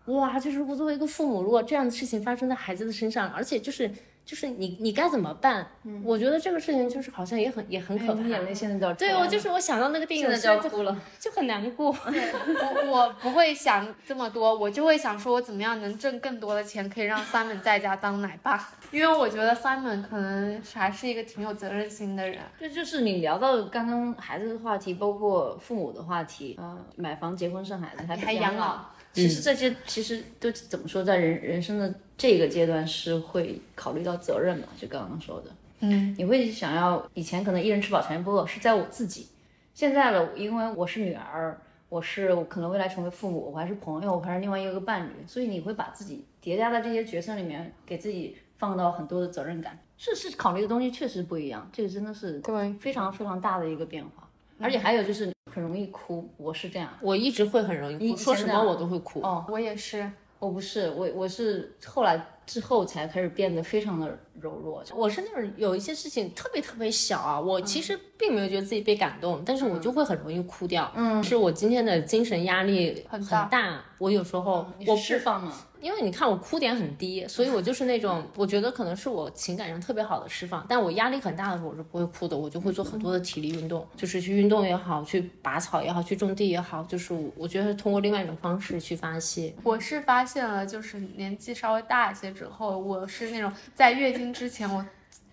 [0.05, 3.91] 哇，就是如果作为一个父母，如果这样的事情发生在孩子的身上，而且就是
[4.23, 5.67] 就是你你该怎么办？
[6.03, 8.21] 我觉得这个事情就是好像也很也很可怕。
[8.21, 10.97] 你眼泪现在都要对，我就是我想到那个电影，现在就要就哭了。
[11.19, 11.87] 就很难过。
[12.05, 18.69] 我我不会想这么多，我就会想说，我怎么样能挣更多的钱，可以让 Simon 在家当奶爸。
[18.91, 22.39] 因为我觉得 Simon 可能还是一个挺有责任心的人。
[22.59, 28.85] 这就是你聊到刚刚孩子的话题，包括父母的话题，呃，买房、结婚、生孩子，还还养老。
[29.13, 39.27] 其实这些其实都怎么说，在人人生的这个阶段是会考虑到责任嘛，就刚刚说的，嗯，你会想要以前可能一人吃饱全家不饿，是在我自己，
[39.73, 52.73] 现在了，因为我是女儿，我是我可能未来成为父母，我还是朋友，我还是另外一个伴侣，所以你会把自己叠加在这些角色里面，给自己放到很多的责任感，是是考虑的东西确实不一样，这个真的是对。
[52.79, 54.29] 非常非常大的一个变化，
[54.61, 59.21] 而且还有就是很容易哭，我是这样，我一直会很容易哭，说什么我都会哭。
[59.21, 60.09] 哦，我也是。
[60.39, 64.07] 我不是，我我是后来之后才开始变得非常的
[64.39, 70.91] 柔弱，我是那种有一些事情特别特别小啊，我其实并没有觉得自己被感动，但是我就会很容易哭掉。
[70.95, 75.55] 嗯，是我今天的精神压力很大，我有时候我释放了。
[75.81, 80.65] 因为你看我哭点很低，所以我就是那种我觉得可能是我情感上特别好的释放。
[80.69, 89.53] 但我压力很大的时候我是不会哭的，我就会做很多的体力运动，就是去运动也好，去拔草也好，去种地也好，就是我觉得通过另外一种方式去发泄。
[89.63, 94.85] 我是发现了，就是年纪稍微大一些之后，我是那种在月经之前我。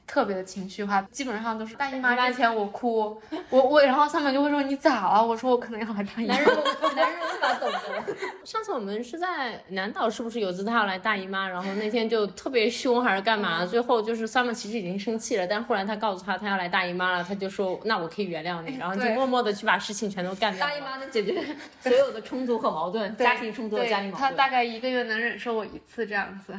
[0.09, 5.25] 特别的情绪化，基本上都是大姨妈之前我哭， 我我然后上面就会说你咋了？
[5.25, 6.35] 我说我可能要来大姨妈。
[6.35, 6.57] 男人
[6.97, 8.17] 男人无法懂得。
[8.43, 13.67] 上次我们是在南岛，是不是有次他要来大姨妈，然后那天就特别凶还是干嘛？
[13.67, 20.67] 最后就是 Summer 其实已经生气了，但后来他告诉他他要来大姨妈了，他就说那我可以原谅你，然后就默默的去把事情全都干掉。
[20.67, 21.45] 大姨妈能解决
[21.81, 24.31] 所有的冲突和矛盾，家庭冲突、家庭矛盾。
[24.31, 26.55] 他大概一个月能忍受我一次这样子。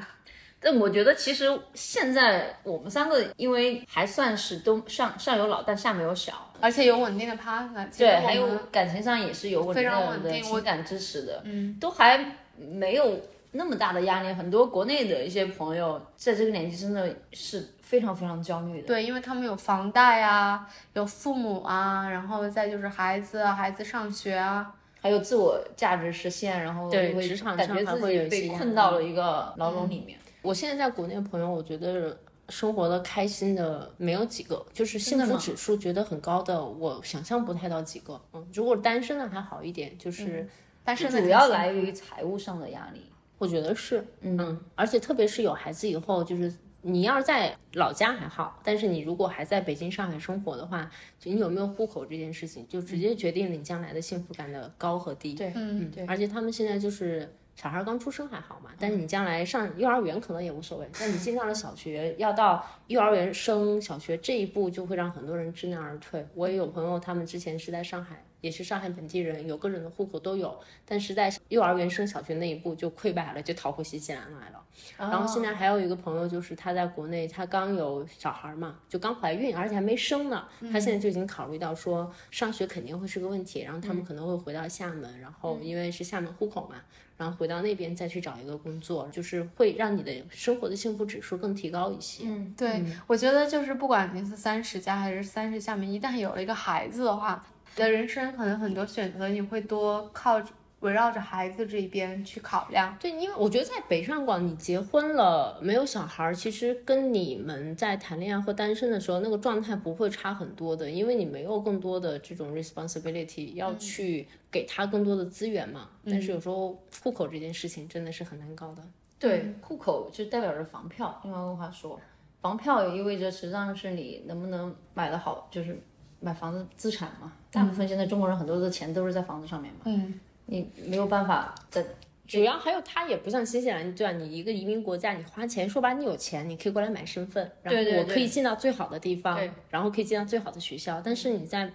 [0.61, 13.17] 但我觉得其实现在我们三个，因为还算是都上上有老，但下没有小，而且有稳定的 partner，对，还有感情上也是有稳定的情感支持的，嗯，都还没有
[13.51, 14.33] 那么大的压力。
[14.33, 30.18] 很多国内的一些朋友在这个年纪真的是非常非常焦虑的，对，因为他们有房贷啊，有父母啊，然后再就是孩子，孩子上学啊，还有自我价值实现，然后对职场上会被困到了一个牢笼里面。
[30.41, 38.19] 我现在在国内的朋友，我觉得生活的开心的没有几个，就是幸福指数觉得很高的，我想象不太到几个。
[38.33, 40.47] 嗯，如果单身的还好一点，就是
[40.83, 43.01] 单身的主要来源于财务上的压力，
[43.37, 55.33] 我觉得是，嗯，而且特别是有孩子以后，就是你要是在老家还好，但是你如果还在北京、上海生活的话，就你有没有户口这件事情，就直接决定了你将来的幸福感的高和低。
[55.33, 57.35] 对，嗯，对，而且他们现在就是。
[57.61, 60.87] 小孩刚出生还好嘛，但是你将来上幼儿园可能也无所谓。
[60.97, 66.25] 但你进 上了小学，要到幼儿园升小学这一步，就会让很多人知难而退。
[66.35, 74.63] 我也有朋友，他们之前是在上海，也是上海本地人，有个人的户口都有，但是在幼儿园升小学那一步就溃败了，就逃回新西兰来了。
[74.97, 80.47] 然后现在还有一个朋友，就是他在国内，他刚有小孩嘛，就刚怀孕，而且还没生呢。
[80.71, 86.75] 他现在就已经考虑到说上学肯定会是个问题，然后他们可能会回到厦门，然后因为是厦门户口嘛。
[87.17, 92.23] 然后回到那边再去找一个工作，就是会让你的生活的幸福指数更提高一些。
[92.25, 97.45] 嗯，对，我觉得就是不管您是三十加还是三十下面，一旦有了一个孩子的话，
[97.75, 100.41] 你的人生可能很多选择你会多靠。
[100.81, 115.89] 围绕着孩子这一边去考量，对，因为我觉得在北上广，你结婚了没有小孩，其实跟你们在谈恋爱或单身的时候那个状态不会差很多的，因为你没有更多的这种 responsibility 要去给他更多的资源嘛。
[116.05, 118.81] 但是有时候户口这件事情真的是很难搞的。
[119.19, 121.99] 对，户口就代表着房票，用外一个话说，
[122.39, 125.77] 房票也意味着实际上是你能不能买得好，就是
[126.19, 127.31] 买房子资产嘛。
[127.51, 129.81] 大部分现在中国人很多的钱都是在房子上面嘛。
[129.85, 130.19] 嗯。
[130.51, 131.85] 你没有办法在，
[132.25, 134.13] 主要还有它也不像新西兰，对吧？
[134.13, 140.99] 你一个移民国家，你花钱，说白，你有钱，你可以过来买身份，然后我可以进到最好的地方，然后可以进到最好的学校。
[141.05, 141.71] 但是你在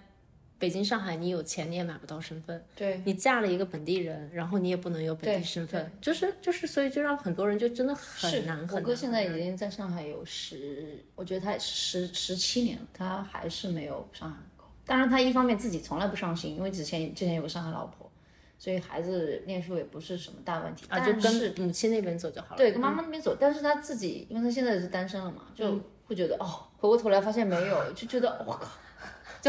[0.57, 2.63] 北京、上海，你有钱你也买不到身份。
[2.75, 8.67] 对，你嫁了一个本地人，然后你也不能有本地身份，就是就是，所以就让很多人就真的很难。
[8.71, 14.67] 我哥现在已经在上海有十，我觉得他十十七年了，他还是没有上海口。
[14.85, 18.09] 当然，他一方面自己从来不上心，因为之前之前有个上海老婆。
[18.57, 22.57] 所以孩子念书也不是什么大问题，啊，就跟母亲那边走就好了。
[22.57, 23.35] 对，跟妈妈那边走。
[23.37, 28.71] 但是他自己，因为他现在是单身了嘛，就会觉得哦，回过头来发现没有，就觉得我靠，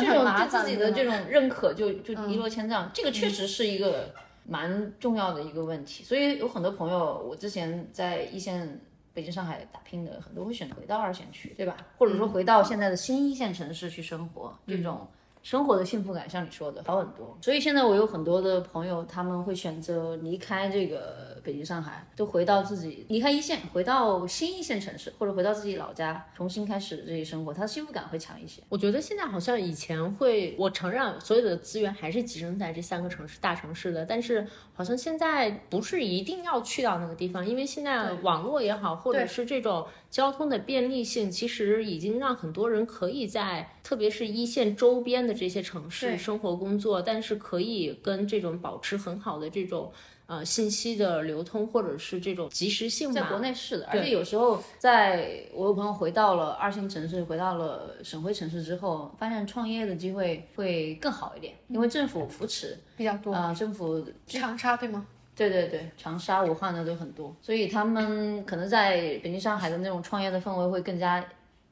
[0.00, 2.90] 这种对自己的这种认可就就一落千丈。
[2.92, 4.12] 这个确实是一个
[4.44, 6.04] 蛮重要的一个问题。
[6.04, 8.80] 所以有很多朋友，我之前在一线
[9.12, 11.76] 北京、上海打拼的，很多会选择回到二线去，对吧？
[11.98, 15.08] 或者说回到现在的新一线城市去生活，这种。
[15.46, 17.38] 生活的幸福感，像你说的，好很多。
[17.40, 28.60] 所以现在我有很多的朋友，他们会选择离开这个北京、上海，都回到自己离开一线，回到新一线城市，或者回到自己老家，重新开始这些生活，他的幸福感会强一些。
[28.68, 39.86] 我觉得现在好像以前会，我承认所有的资源还是集中在这三个城市、大城市的，但是好像现在不是一定要去到那个地方，因为现在网络也好，或者是这种。
[40.10, 49.92] 交通的便利性其实已经让很多人可以在，特别是一线周边的这些城市生活工作，但是可以跟这种保持很好的这种
[50.26, 53.12] 呃信息的流通，或者是这种及时性。
[53.12, 65.06] 在国内是的，而且有时候在我有朋友回到了二线城市，回到了省会城市之后，发现创业的机会会更好一点，因为政府扶持比较多啊，政府长沙对吗？
[65.36, 71.22] 对对对，长沙、武汉的都很多，所以他们可能在北京、上海的那种创业的氛围会更加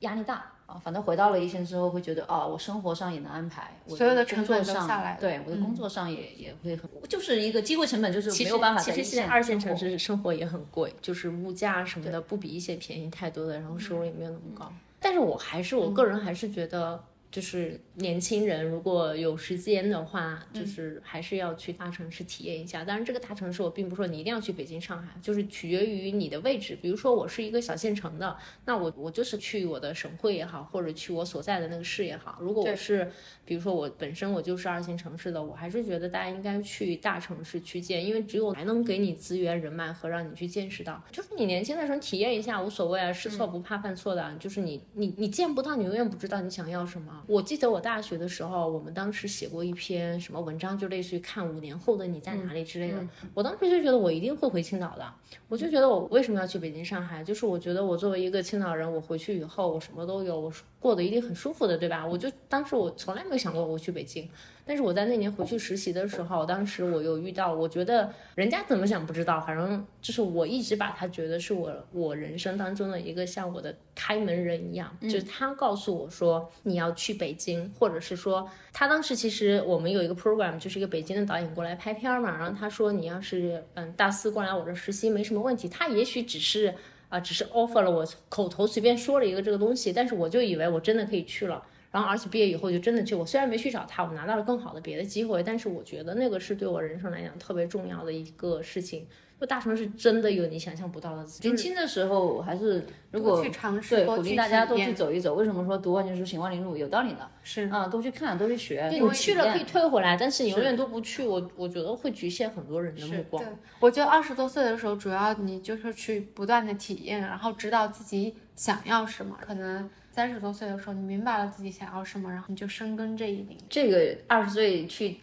[0.01, 0.79] 压力大啊。
[0.85, 14.71] 反正回到了一线之后，会觉得啊，我生活上也能安排，我所有的工作上都下来对我的工作上也、也会很，就是一个机会成本，就是没有办法其在一实现在二线城市生活也很贵，就是物价什么的不比一线便宜太多的，然后收入也没有那么高。
[15.01, 17.03] 但是我还是我个人还是觉得。
[17.35, 22.85] 就是年轻人如果有时间的话，就是还是要去大城市体验一下。
[22.85, 26.79] 当然，这个大城市我并不说你一定要去北京、上海，就是取决于你的位置。
[26.81, 32.39] 比如说我是一个小县城的，那我我就是去我的省会也好，或者去我所在的那个市也好。
[32.41, 33.11] 如果我是
[33.45, 41.03] 比如说我本身我就是二线城市的，我还是觉得大家应该去大城市去见，因为只有才能给你资源、人脉和让你去见识到。
[41.11, 44.33] 就是你年轻的时候体验一下无所谓啊，试错不怕犯错的。
[44.39, 47.24] 就是你你你见不到，你永远不知道你想要什么。
[47.27, 53.07] 我记得我大学的时候，我们当时写过一篇什么文章，就类似于看五年后的你在哪里之类的。
[53.33, 55.07] 我当时就觉得我一定会回青岛的，
[55.49, 57.23] 我就觉得我为什么要去北京、上海？
[57.25, 62.07] 就是我觉得我作为一个青岛人，我回去以后我什么都有，我过得一定很舒服的，对吧？
[62.07, 64.29] 我就当时我从来没有想过我去北京。
[64.67, 86.75] 但是我在那年回去实习的时候，当时我有遇到，我觉得人家怎么想不知道，反正就是我一直把他觉得是我我人生当中的一个像我的开门人一样，就是他告诉我说你要去北京，或者是说他当时其实我们有一个 program，就是一个北京的导演过来拍片嘛，然后他说你要是嗯大四过来我这实习没什么问题，他也许只是
[87.11, 91.63] 啊只是 offer 了我口头随便说了一个这个东西，但是我就以为我真的可以去了。
[91.95, 93.15] 然后，而且毕业以后就真的去。
[93.15, 99.07] 我虽然没去找他，我拿到了更好的别的机会，但是我觉得那个是对我人生来讲特别重要的一个事情。
[99.41, 101.25] 就大城市真的有你想象不到的。
[101.43, 105.35] 年轻的时候还是如果去尝试，对鼓励大家多去走一走。
[105.35, 106.77] 为什么说读万卷书行万里路？
[106.77, 107.29] 有道理的。
[107.43, 108.89] 是啊，多去看，多去学。
[108.91, 119.37] 对你去了可以退回来，但是你永远都不去，我我觉得会局限很多人的目光对。，我觉得二十多岁的时候，主要你就是去不断的体验，然后知道自己想要什么。
[119.41, 123.61] 可能三十多岁的时候，你明白了自己想要什么，然后你就深耕这一领域。
[123.69, 125.17] 这个二十岁去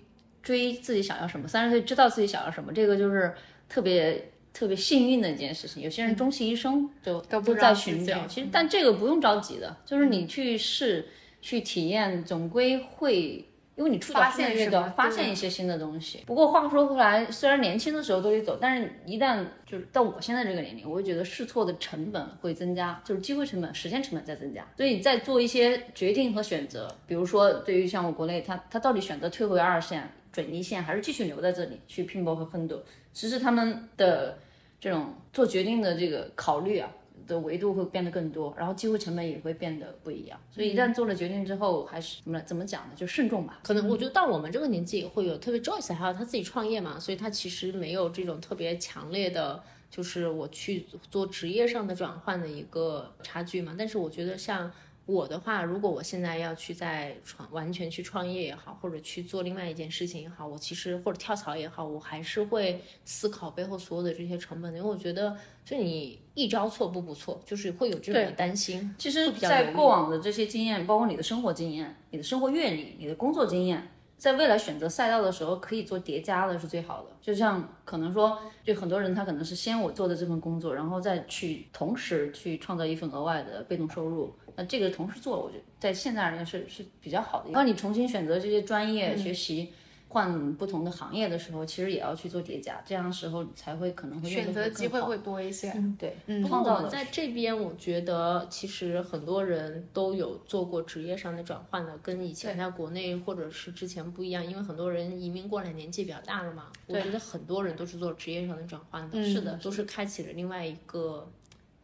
[0.43, 3.33] 追自己想要什么，三十岁知道自己想要什么，这个就是
[3.69, 5.81] 特别特别幸运的一件事情。
[5.81, 7.73] 有些人终其一生就都在。
[7.73, 11.07] 寻找其实，但这个不用着急的，就是你去试、
[11.41, 13.45] 去体验，总归会。
[13.81, 16.23] 因为你触角发越来越多现什么，对发现一些新的东西。
[16.27, 24.63] 不过话说回来，虽然年轻的时候都得走，但是一旦就是到我现在这个年龄，我会觉得试错的成本会增加，就是机会成本、时间成本在增加。
[24.77, 32.79] 所以在做一些决定和选择，比如说对于像我国内，他他到底选择退回二线、准一线，还是继续留在这里去拼搏和奋斗，
[33.11, 34.37] 其实他们的
[34.79, 36.87] 这种做决定的这个考虑啊。
[37.31, 40.37] 的维度会变得更多，然后机会成本也会变得不一样。
[40.51, 42.93] 所以一旦做了决定之后，还是怎么怎么讲呢？
[42.95, 43.59] 就慎重吧。
[43.63, 53.73] 可能我觉得到我们这个年纪也会有，特别 Joyce 还有他自己创业嘛，所以他其实没有这种特别强烈的，就是我去做职业上的转换的一个差距嘛。
[53.77, 54.69] 但是我觉得像
[55.07, 65.35] 我的话，如果我现在要去在创完全去创业也好，或者去做另外一件事情也好，我其实或者跳槽也好，我还是会思考背后所有的这些成本的，因为我觉得
[65.65, 68.93] 就你一招错步步错，就是会有这种担心。
[68.97, 77.09] 其实，在过往的这些经验，包括你的生活经验、你的生活阅历、你的工作经验，在未来选择赛道的时候，可以做叠加的是最好的。
[77.19, 84.33] 就像可能说，就很多人他可能是先我做的这份工作，然后再去同时去创造一份额外的被动收入。
[84.55, 87.51] 那这个同时做，我觉得在现在而言是是比较好的。
[87.51, 89.73] 当你重新选择这些专业学习。
[90.13, 95.71] 换不同的行业的时候，其实也要去做叠加，这样的时候才会可能会选择机会会多一些。
[95.97, 106.65] 对，不过创造我们在这边，我觉得其实很多人都有做过职业上的转换的，跟以前在国内或者是之前不一样，因为很多人移民过来年纪比较大了嘛。
[106.87, 111.25] 我觉得很多人都是做职业上的转换的，是的都是开启了另外一个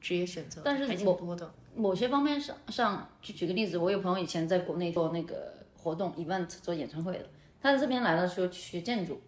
[0.02, 1.50] 职业选择，但是还挺多的。
[1.78, 7.26] 某些方面上上，就举个例子，我有朋友以前在国内做那个活动 event 做演唱会的，
[7.62, 9.22] 他在这边来的时候学建筑，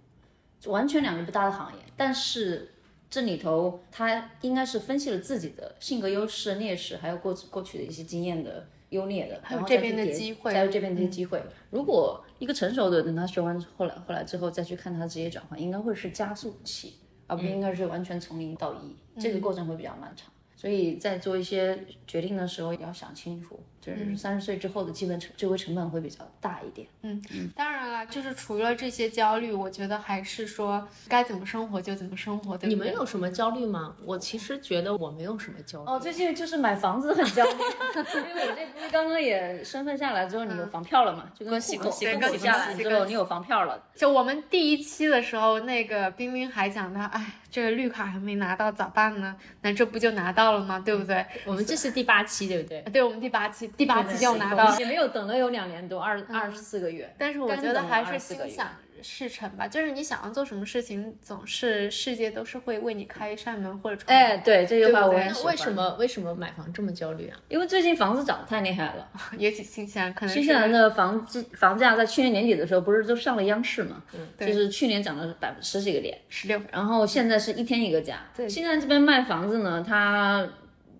[0.65, 2.73] 完全两个不搭的行业，但是
[3.09, 11.41] 这里头他应该是分析了自己的性格优势、劣势，还有过过去的一些经验的优劣的，还有这边的机会嗯还有这边的一些机会。
[11.69, 16.95] 如果一个成熟的等他学完后来后来之后再去看他的职业转换，应该会是加速期，
[17.27, 20.31] 而不应该是完全从零到一，这个过程会比较漫长。
[20.59, 26.87] 所以在做一些决定的时候，也要想清楚，就是三十岁之后的基本成智慧成本会比较大一点。
[27.01, 32.75] 嗯嗯当然了，就是除了这些焦虑，我觉得还是说该怎么生活就怎么生活，对你？
[32.75, 33.95] 们有什么焦虑吗？
[34.05, 35.85] 我其实觉得我没有什么焦虑。
[35.89, 37.51] 哦，最近就是买房子很焦虑，
[38.29, 41.29] 因为我这不是刚刚也身份下来之后，你有房票了嘛？
[41.37, 43.81] 就跟户口恭喜恭喜下来之后，你有房票了。
[43.95, 49.35] 就我们第一期的时候，那个冰冰还讲到，哎，这个绿卡还没拿到咋办呢？
[49.61, 50.79] 那这不就拿到了吗？
[50.79, 51.25] 对不对？
[51.45, 52.81] 我们这是第八期，对不对？
[52.93, 54.77] 对我们第八期，第八期就拿到。
[54.79, 57.13] 也没有等了有两年多，二二十四个月。
[57.17, 58.67] 但是我觉得还是24个月心想
[59.01, 64.13] 事成吧，就是你想要做什么事情，总是世界都是会为你开一扇门或者窗。
[64.13, 65.71] 哎，，对这句话我也喜欢为什？
[65.73, 67.39] 么为什么买房这么焦虑啊？
[67.47, 69.07] 因为最近房子涨得太厉害了。
[69.37, 74.03] 也挺新西兰，可能新西兰的房子房价在去年年底的时候不是都上了央视嘛？
[74.13, 78.17] 嗯对就是去年涨了百分之十几个点，十六，然后现在是一天一个价。
[78.35, 80.45] 对新西兰这边卖房子呢，它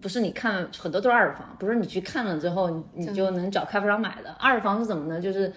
[0.02, 4.32] 不是你看很多都是二手房，不是你去看了之后你你就能找开发商买的。
[4.39, 5.22] 二手房是怎么呢？
[5.22, 5.52] 就是。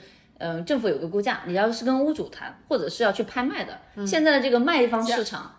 [0.44, 3.78] 嗯，政府有个估价，你要是跟屋主谈，或者是要去拍卖的。
[3.94, 5.54] 嗯现在这个卖方市场，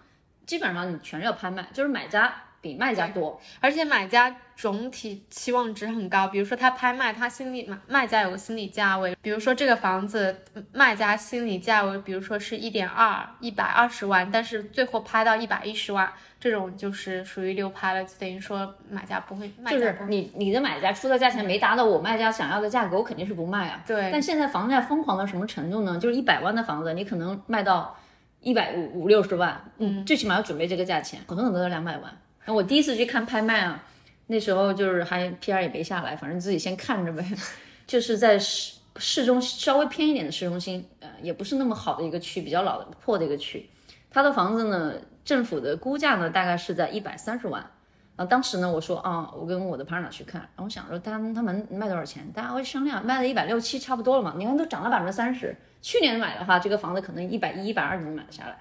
[0.46, 3.40] 基本上你全是要拍卖，就是买家比卖家多。
[3.60, 19.98] 而且买家总体期望值很高，比如说他拍卖，他心里卖卖家有个心理价位，比如说这个房子嗯卖家心理价位，比如说是一点二一百二十万，但是最后拍到一百一十万，这种就是属于流拍了，就等于说买家不会，卖就是。
[20.08, 23.84] 你你的买家出的价钱没达到我卖家想要的价格，我肯定是不卖啊。
[23.86, 26.00] 对但现在房价疯狂到什么程度呢？
[26.00, 27.98] 就是一百万的房子，你可能卖到
[28.42, 32.18] 一百五五六十万，嗯，最起码要准备这个价钱，可能很多都两百万。
[32.46, 33.84] 那我第一次去看拍卖啊，
[34.28, 37.26] 那时候就是还 PR 也没下来，反正自己先看着呗，
[37.88, 43.70] 就是在市市中稍微偏一点的市中心，呃，也不是那么好的一个区，比较老的破的一个区。
[44.12, 44.94] 他的房子呢，
[45.26, 47.66] 政府的估价呢大概是在一百三十万。
[48.16, 55.56] 然后当时呢，我说啊，我跟我的 partner 去看，然后我想说他他们卖多少钱，大家会商量，卖了一百六七差不多了嘛，你看都涨了百分之三十。
[55.82, 58.56] 去年买的话，这个房子可能一百一、一百二就能买得下来。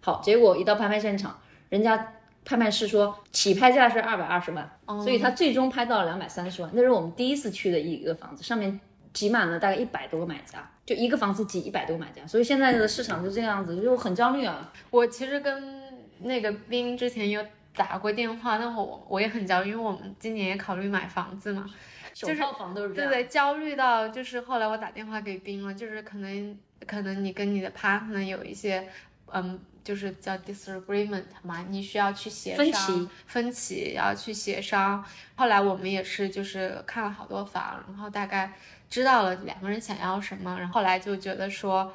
[0.00, 2.14] 好，结果一到拍卖现场，人家
[2.46, 6.70] 拍卖师说起拍价是二百二十万，所以他最终拍到了两百三十万。
[6.72, 8.80] 那是我们第一次去的一个房子，上面
[9.12, 14.72] 挤满了大概一百多个买家，就一个房子挤一百多个买家，所以现在的市场就这个样子，就很焦虑啊。
[14.90, 15.82] 我其实跟
[16.20, 17.44] 那个冰之前有
[17.74, 21.66] 打过电话，那会我我也很焦虑，因为我们今年也考虑买房子嘛，
[22.14, 23.10] 首套房都是这样。
[23.10, 28.86] 对对，焦虑到就是后来我打电话给冰了，就是可能可能你跟你的 partner 有一些
[29.32, 35.04] 嗯，就是叫 disagreement 嘛，你需要去协商分歧，分歧要去协商。
[35.36, 38.52] 后来我们也是就是看了好多房，然后大概
[38.90, 41.92] 知道了两个人想要什么，然后后来就觉得说。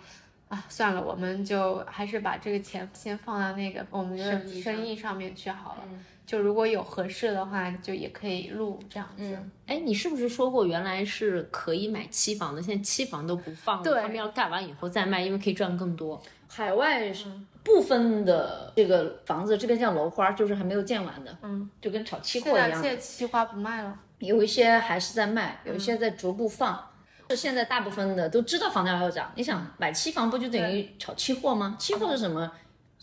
[0.51, 5.83] 啊，算了，我们就还是把这个钱先放到那个我们的生意上面去好了。
[6.25, 9.39] 就如果有合适的话，就也可以录这样子。
[9.65, 16.21] 哎，你是不是说过原来是可以买期房的，现在期房都不放了，他们要盖完以后再卖，因为可以赚更多。
[16.49, 17.27] 海外是
[17.63, 22.83] 部分的这个房子，这边像楼花，就是还没有建完的，嗯，就跟炒期货一样现。
[22.83, 23.97] 在期花不卖了。
[24.19, 26.87] 有一些还是在卖，有一些在逐步放。
[27.29, 31.77] 是现在大部分的都知道房价要涨，你想买期房不就等于炒期货吗？
[31.79, 32.51] 期货是什么？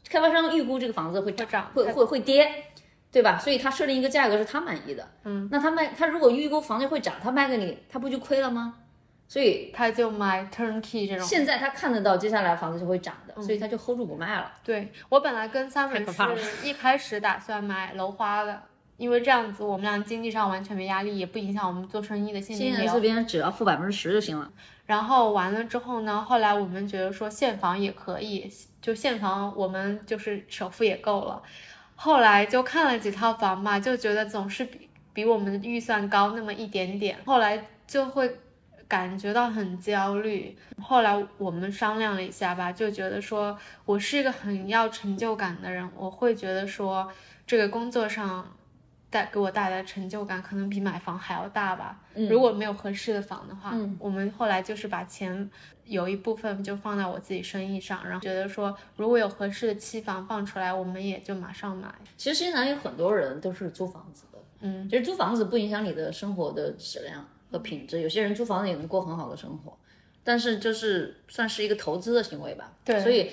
[0.09, 2.51] 开发商预估这个房子会涨，涨会会会跌，
[3.11, 3.39] 对吧？
[3.39, 5.07] 所以他设定一个价格是他满意的。
[5.25, 8.75] 嗯，那他卖他如果预估房价会涨，他卖给你，他不就亏了吗？
[9.29, 11.25] 所以他就买 turnkey 这种。
[11.25, 14.51] 现在他看得到接下来房子就会涨的，所以他就 hold 住不卖了。
[14.65, 18.63] 对我本来跟怕了是一开始打算买楼花的，
[18.97, 23.01] 因为这样子我们俩经济上完全没压力，也不影响我们做生意的现金流现在这。
[23.01, 24.51] 边只要付百分之十就行了。
[24.87, 28.51] 然后完了之后呢，后来我们觉得说现房也可以，
[28.81, 31.43] 就现房我们就是首付也够了。
[31.95, 38.39] 后来就看了几套房嘛，就觉得总是比比我们的预算高那么一点点，后来就会
[38.89, 40.57] 感觉到很焦虑。
[40.83, 47.07] 后来我们商量了一下吧，就觉得说我是一个很要成就感的人，我会觉得说
[47.47, 48.57] 这个工作上
[49.11, 52.01] 带给我带来的成就感可能比买房还要大吧。
[52.31, 55.51] 如果没有合适的房的话，我们后来就是把钱
[55.85, 61.95] 有一部分就放在我自己生意上，然后觉得说如果有合适的期房放出来，我们也就马上买。
[62.17, 69.77] 其实新西兰有很多人都是租房子的，嗯，其实租房子不影响你的生活的质量和品质，有些人租房子也能过很好的生活，
[70.23, 73.31] 但是就是算是一个投资的行为吧，对所以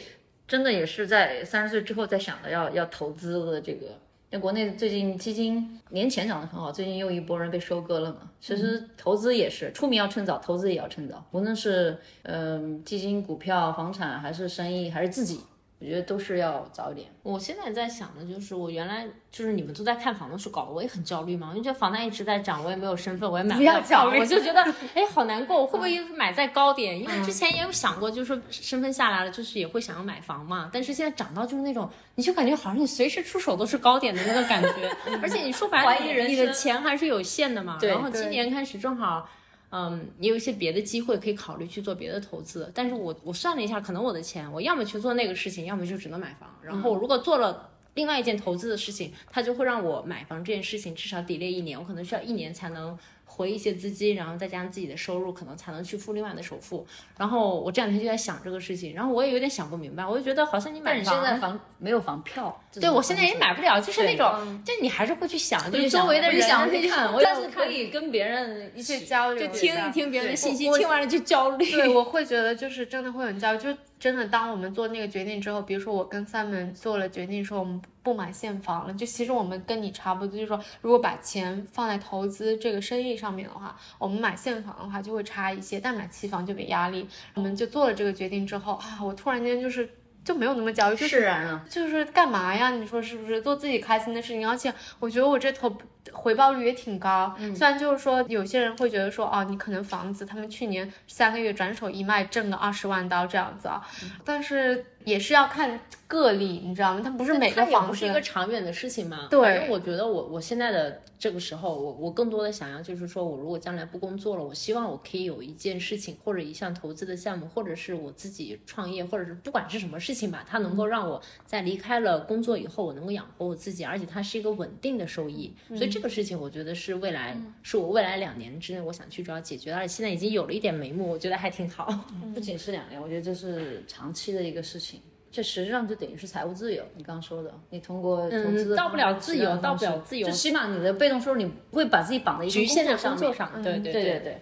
[0.48, 3.88] 真的也是在三十岁之后在想着要要投资的这个。
[4.32, 8.32] 那国内最近基金年前涨得很好，最近又一波人被收割了嘛。
[8.42, 15.42] 其实投资也是出名要趁早，投资也要趁早，无论是嗯、基金、股票、房产，还是生意，还是自己，
[15.78, 17.08] 我觉得都是要早一点。
[17.22, 24.62] 我现在在想的就是，我原来就是你们都在看房的时候搞得我也很焦虑嘛，因为觉得房贷一直在涨，我也没有身份，我也买不了房我就觉得
[24.96, 26.98] 哎好难过，我会不会买在高点？
[26.98, 37.78] 因为之前也有想过，就是说身份下来了，就是也会想要买房嘛，但是现在涨到就是那种，你就感觉好像你随时出手都是高点的那个感觉， 而且你说白了，你的钱还是有限的嘛。
[37.80, 39.30] 对然后今年开始正好。
[39.78, 46.50] 嗯，也有一些别的机会可以考虑去做别的投资，但是我我算了一下，可能我的钱，我要么去做那个事情，要么就只能买房。
[46.64, 52.98] 然后如果做了另外一件投资的事情，它就会让我买房这件事情至少 delay 一年，我可能需要一年才能
[53.36, 56.86] 回一些资金，然后再加上自己的收入，可能才能去付另外的首付。
[57.18, 71.70] 然后我这两天就在想这个事情，然后我也有点想不明白，我就觉得好像你买但你现在房没有房票，对我现在也买不了，就是那种，就你还是会去想，就就是是周围的人会想去看，我但是可以跟别人 一起交流就听一听别人的信息，听完了就焦虑。
[71.70, 73.70] 对，我 会觉得就是真的会很焦虑，就
[74.06, 87.08] 真的当我们做那个决定之后，比如说我跟三门做了决定说我们不买现房了，就其实我们跟你差不多，就是说如果把钱放在投资这个生意上面的话，我们买现房的话就会差一些，但买期房就没压力。
[87.34, 89.90] 我们就做了这个决定之后啊，我突然间就是
[90.26, 91.64] 就没有那么焦虑，就是释然了。
[91.70, 92.72] 就是干嘛呀？
[92.72, 94.50] 你说是不是做自己开心的事情？
[94.50, 95.74] 而且我觉得我这投
[96.12, 97.34] 回报率也挺高。
[97.38, 103.82] 嗯虽然就是说有些人会觉得说，哦，你可能房子他们去年三个月转手一卖挣个二十万刀这样子啊，
[104.26, 105.80] 但是也是要看
[106.16, 107.02] 个例，你知道吗？
[107.04, 109.28] 它不是每个它也房子不是一个长远的事情嘛。
[109.30, 125.54] 对反正我觉得我我现在的这个时候，我我更多的想要就是说，我如果将来不工作了，我希望我可以有一件事情或者一项投资的项目，或者是我自己创业，或者是不管是什么事情吧，它能够让我在离开了工作以后，我能够养活我自己，而且它是一个稳定的收益。
[125.70, 131.88] 所以这个事情，我觉得是未来，是我未来两年之内我想去主要解决，而且现在已经有了一点眉目，我觉得还挺好。
[132.34, 135.02] 不仅是两年，我觉得这是长期的一个事情。
[135.36, 136.82] 这实际上就等于是财务自由。
[136.96, 143.62] 你刚刚说的，你通过投资到不了自由到不了自由就起码你的被动收入，你不会把自己绑在一个局限在工工作上面。
[143.62, 144.42] 上，对对对对对，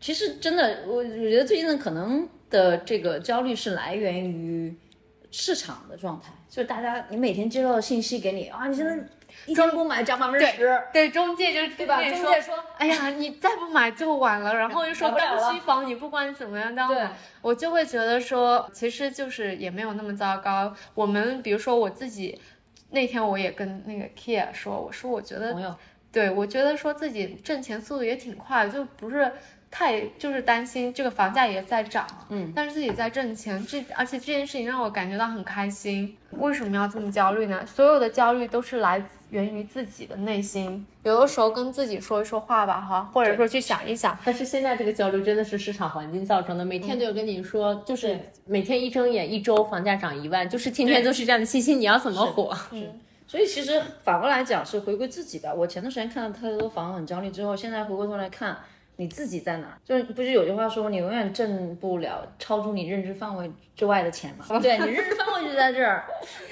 [0.00, 4.76] 其实真的，我我觉得最近的可能的这个焦虑是来源于
[5.30, 8.98] 市场的状态，就是大家你每天接到的信息给你啊，你现在
[9.46, 12.02] 一天不买涨百分之十，对中介就是对吧？
[12.02, 17.12] 中介说，哎呀，你再不买就晚了，然后又说刚需房，你不管怎么样都要对买。
[17.40, 20.74] 我就会觉得说，其实就是也没有那么糟糕。
[20.94, 22.40] 我们比如说我自己，
[22.90, 25.76] 那天我也跟那个 Kia 说，我说我觉得，
[26.12, 29.32] 对，我觉得说自己挣钱速度也挺快，就不是
[29.74, 36.14] 太就是担心这个房价也在涨，嗯，但是自己在挣钱，这而且这件事情让我感觉到很开心。
[36.32, 37.64] 为什么要这么焦虑呢？
[37.66, 44.16] 所有的焦虑都是来源于自己的内心，有的时候跟自己说一说话吧，哈，或者说去想一想。
[44.24, 52.54] 但是现在这个焦虑真的是市场环境造成的，每天都有跟你说，就是每天一睁眼一周房价涨一万，就是天天都是这样的信息，你要怎么活？
[52.72, 55.54] 嗯 所以其实反过来讲是回归自己的。
[55.54, 58.58] 我前段时间看到太多房很焦虑之后，现在回过头来看
[58.96, 64.44] 你自己在哪儿，就是不是有句话说你永远挣不了超出你认知范围之外的钱嘛？
[64.60, 66.04] 对你认知范围就在这儿，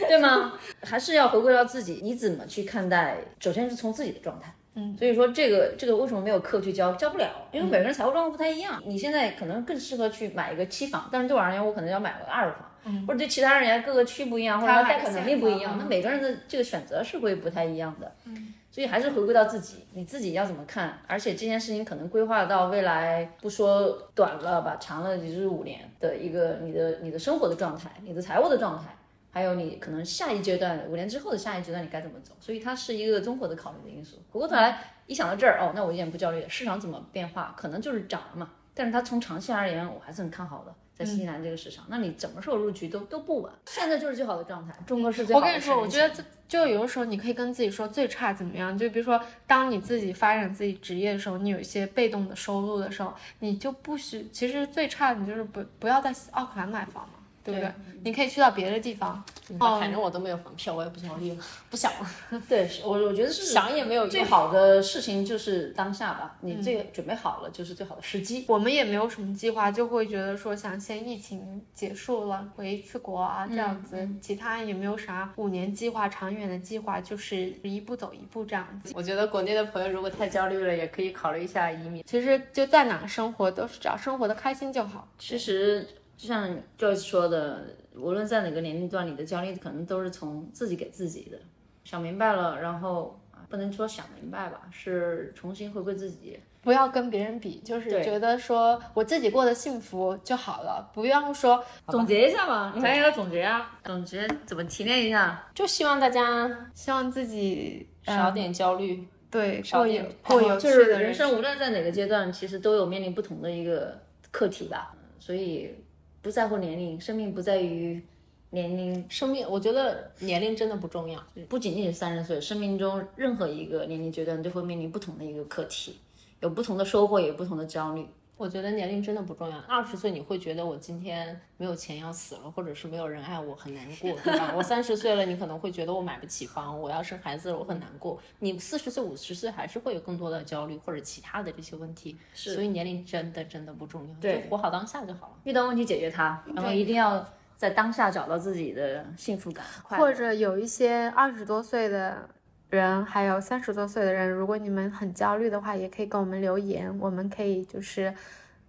[0.08, 0.52] 对吗？
[0.82, 3.16] 还是要回归到自己，你怎么去看待？
[3.38, 4.52] 首先是从自己的状态。
[4.74, 6.92] 嗯，所以说这个这个为什么没有课去教？
[6.92, 8.80] 教不了，因为每个人财务状况不太一样。
[8.86, 12.66] 你现在可能更适合去买一个期房，但是对我而言，我可能要买个二手房。
[13.06, 18.10] 或者对其他人家各个区不一样，或者他贷款能力不一样，那每个人的这个选择是会不太一样的。
[18.24, 20.96] 嗯，所以还是回归到自己，你自己要怎么看？
[21.08, 28.94] 而且这件事情可能规划到未来，不说短了吧，长了也就是五年的一个你的你的生活的状态，你的财务的状态，
[29.32, 34.16] 还有你可能下一阶段五年之后的下一阶段你该怎么走，所以它是一个综合的考虑的因素。
[34.30, 40.72] 回过头来一想到这儿，哦，那我一点不焦虑了，市场怎么变化，可能就是涨了嘛，但是它从长期而言，我还是很看好的。
[41.00, 44.74] 在新西兰这个市场，那你什么时候入局都都不晚，现在就是最好的状态。
[44.86, 57.72] 中国是最好的我跟你说，我觉得就就有的时候你可以跟自己说最差怎么样，就比如说当你自己发展自己职业的时候，你有一些被动的收入的时候，你就不需其实最差你就是不不要在奥克兰买房嘛，对不对？
[58.02, 59.22] 你可以去到别的地方。
[59.58, 68.44] 哦反正我都没有房票，我也不焦虑了，不想了，对，我我觉得是 想也没有用最好的事情就是当下吧，你这个准备好了就是最好的时机。
[68.46, 78.92] 我们也没有什么计划，就会觉得说想先疫情结束了回一次国啊，这样子，其他也没有啥五年计划、长远的计划，就是一步走一步这样子。
[78.94, 82.04] 我觉得国内的朋友如果太焦虑了，也可以考虑一下移民。
[82.06, 85.08] 其实就在哪生活都是只要生活的开心就好。
[85.18, 85.84] 其实
[86.20, 87.64] 就像 Joyce 说的，
[87.94, 91.38] 无论在哪个年龄段，你的焦虑可能都是从自己给自己的。
[91.82, 96.38] 想明白了，然后啊不能说想明白吧，是重新回归自己。
[96.60, 103.80] 不要跟别人比，就是觉得说我自己过得幸福就好了，不要说总结一下吧，你还要总结啊？
[103.82, 105.48] 总结怎么提炼一下？
[105.54, 111.38] 就希望大家希望自己少点焦虑，对少点过有趣就是的人生生。
[111.38, 113.98] 无论在哪个阶段，其实都有面临不同的一个
[114.30, 114.94] 课题吧。
[115.18, 115.74] 所以
[116.22, 118.02] 不在乎年龄，生命不在于
[118.50, 121.22] 年龄，生命，我觉得年龄真的不重要。
[121.48, 125.96] 不仅仅是三十岁，生命中任何一个年龄阶段都会面临不同的一个课题，
[126.40, 128.06] 有不同的收获，也有不同的焦虑。
[128.40, 129.58] 我觉得年龄真的不重要。
[129.68, 134.54] 二十岁你会觉得我今天没有钱要死了，或者是没有人爱我很难 过，对吧？
[134.56, 138.18] 我三十岁了，你可能会觉得我买不起房，我要生孩子了，我很难过。
[138.38, 142.16] 你四十岁、五十岁还是会有更多的焦虑或者其他的这些问题。
[142.32, 145.34] 是所以年龄真的真的不重要，对就活好当下就好了。
[145.44, 147.22] 遇到问题解决它，然后一定要
[147.56, 152.26] 在当下找到自己的幸福感，快或者有一些二十多岁的
[152.70, 158.12] 人，还有三十多岁的人，如果你们很焦虑的话，也可以给我们留言，我们可以就是，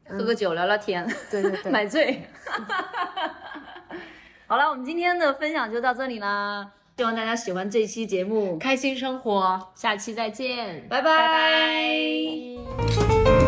[0.08, 2.24] 喝个酒聊聊天，对对 对，买醉。
[4.48, 13.41] 好了，我们今天的分享就到这里啦，希望大家喜欢这期节目，开心生活，下期再见，拜拜拜拜。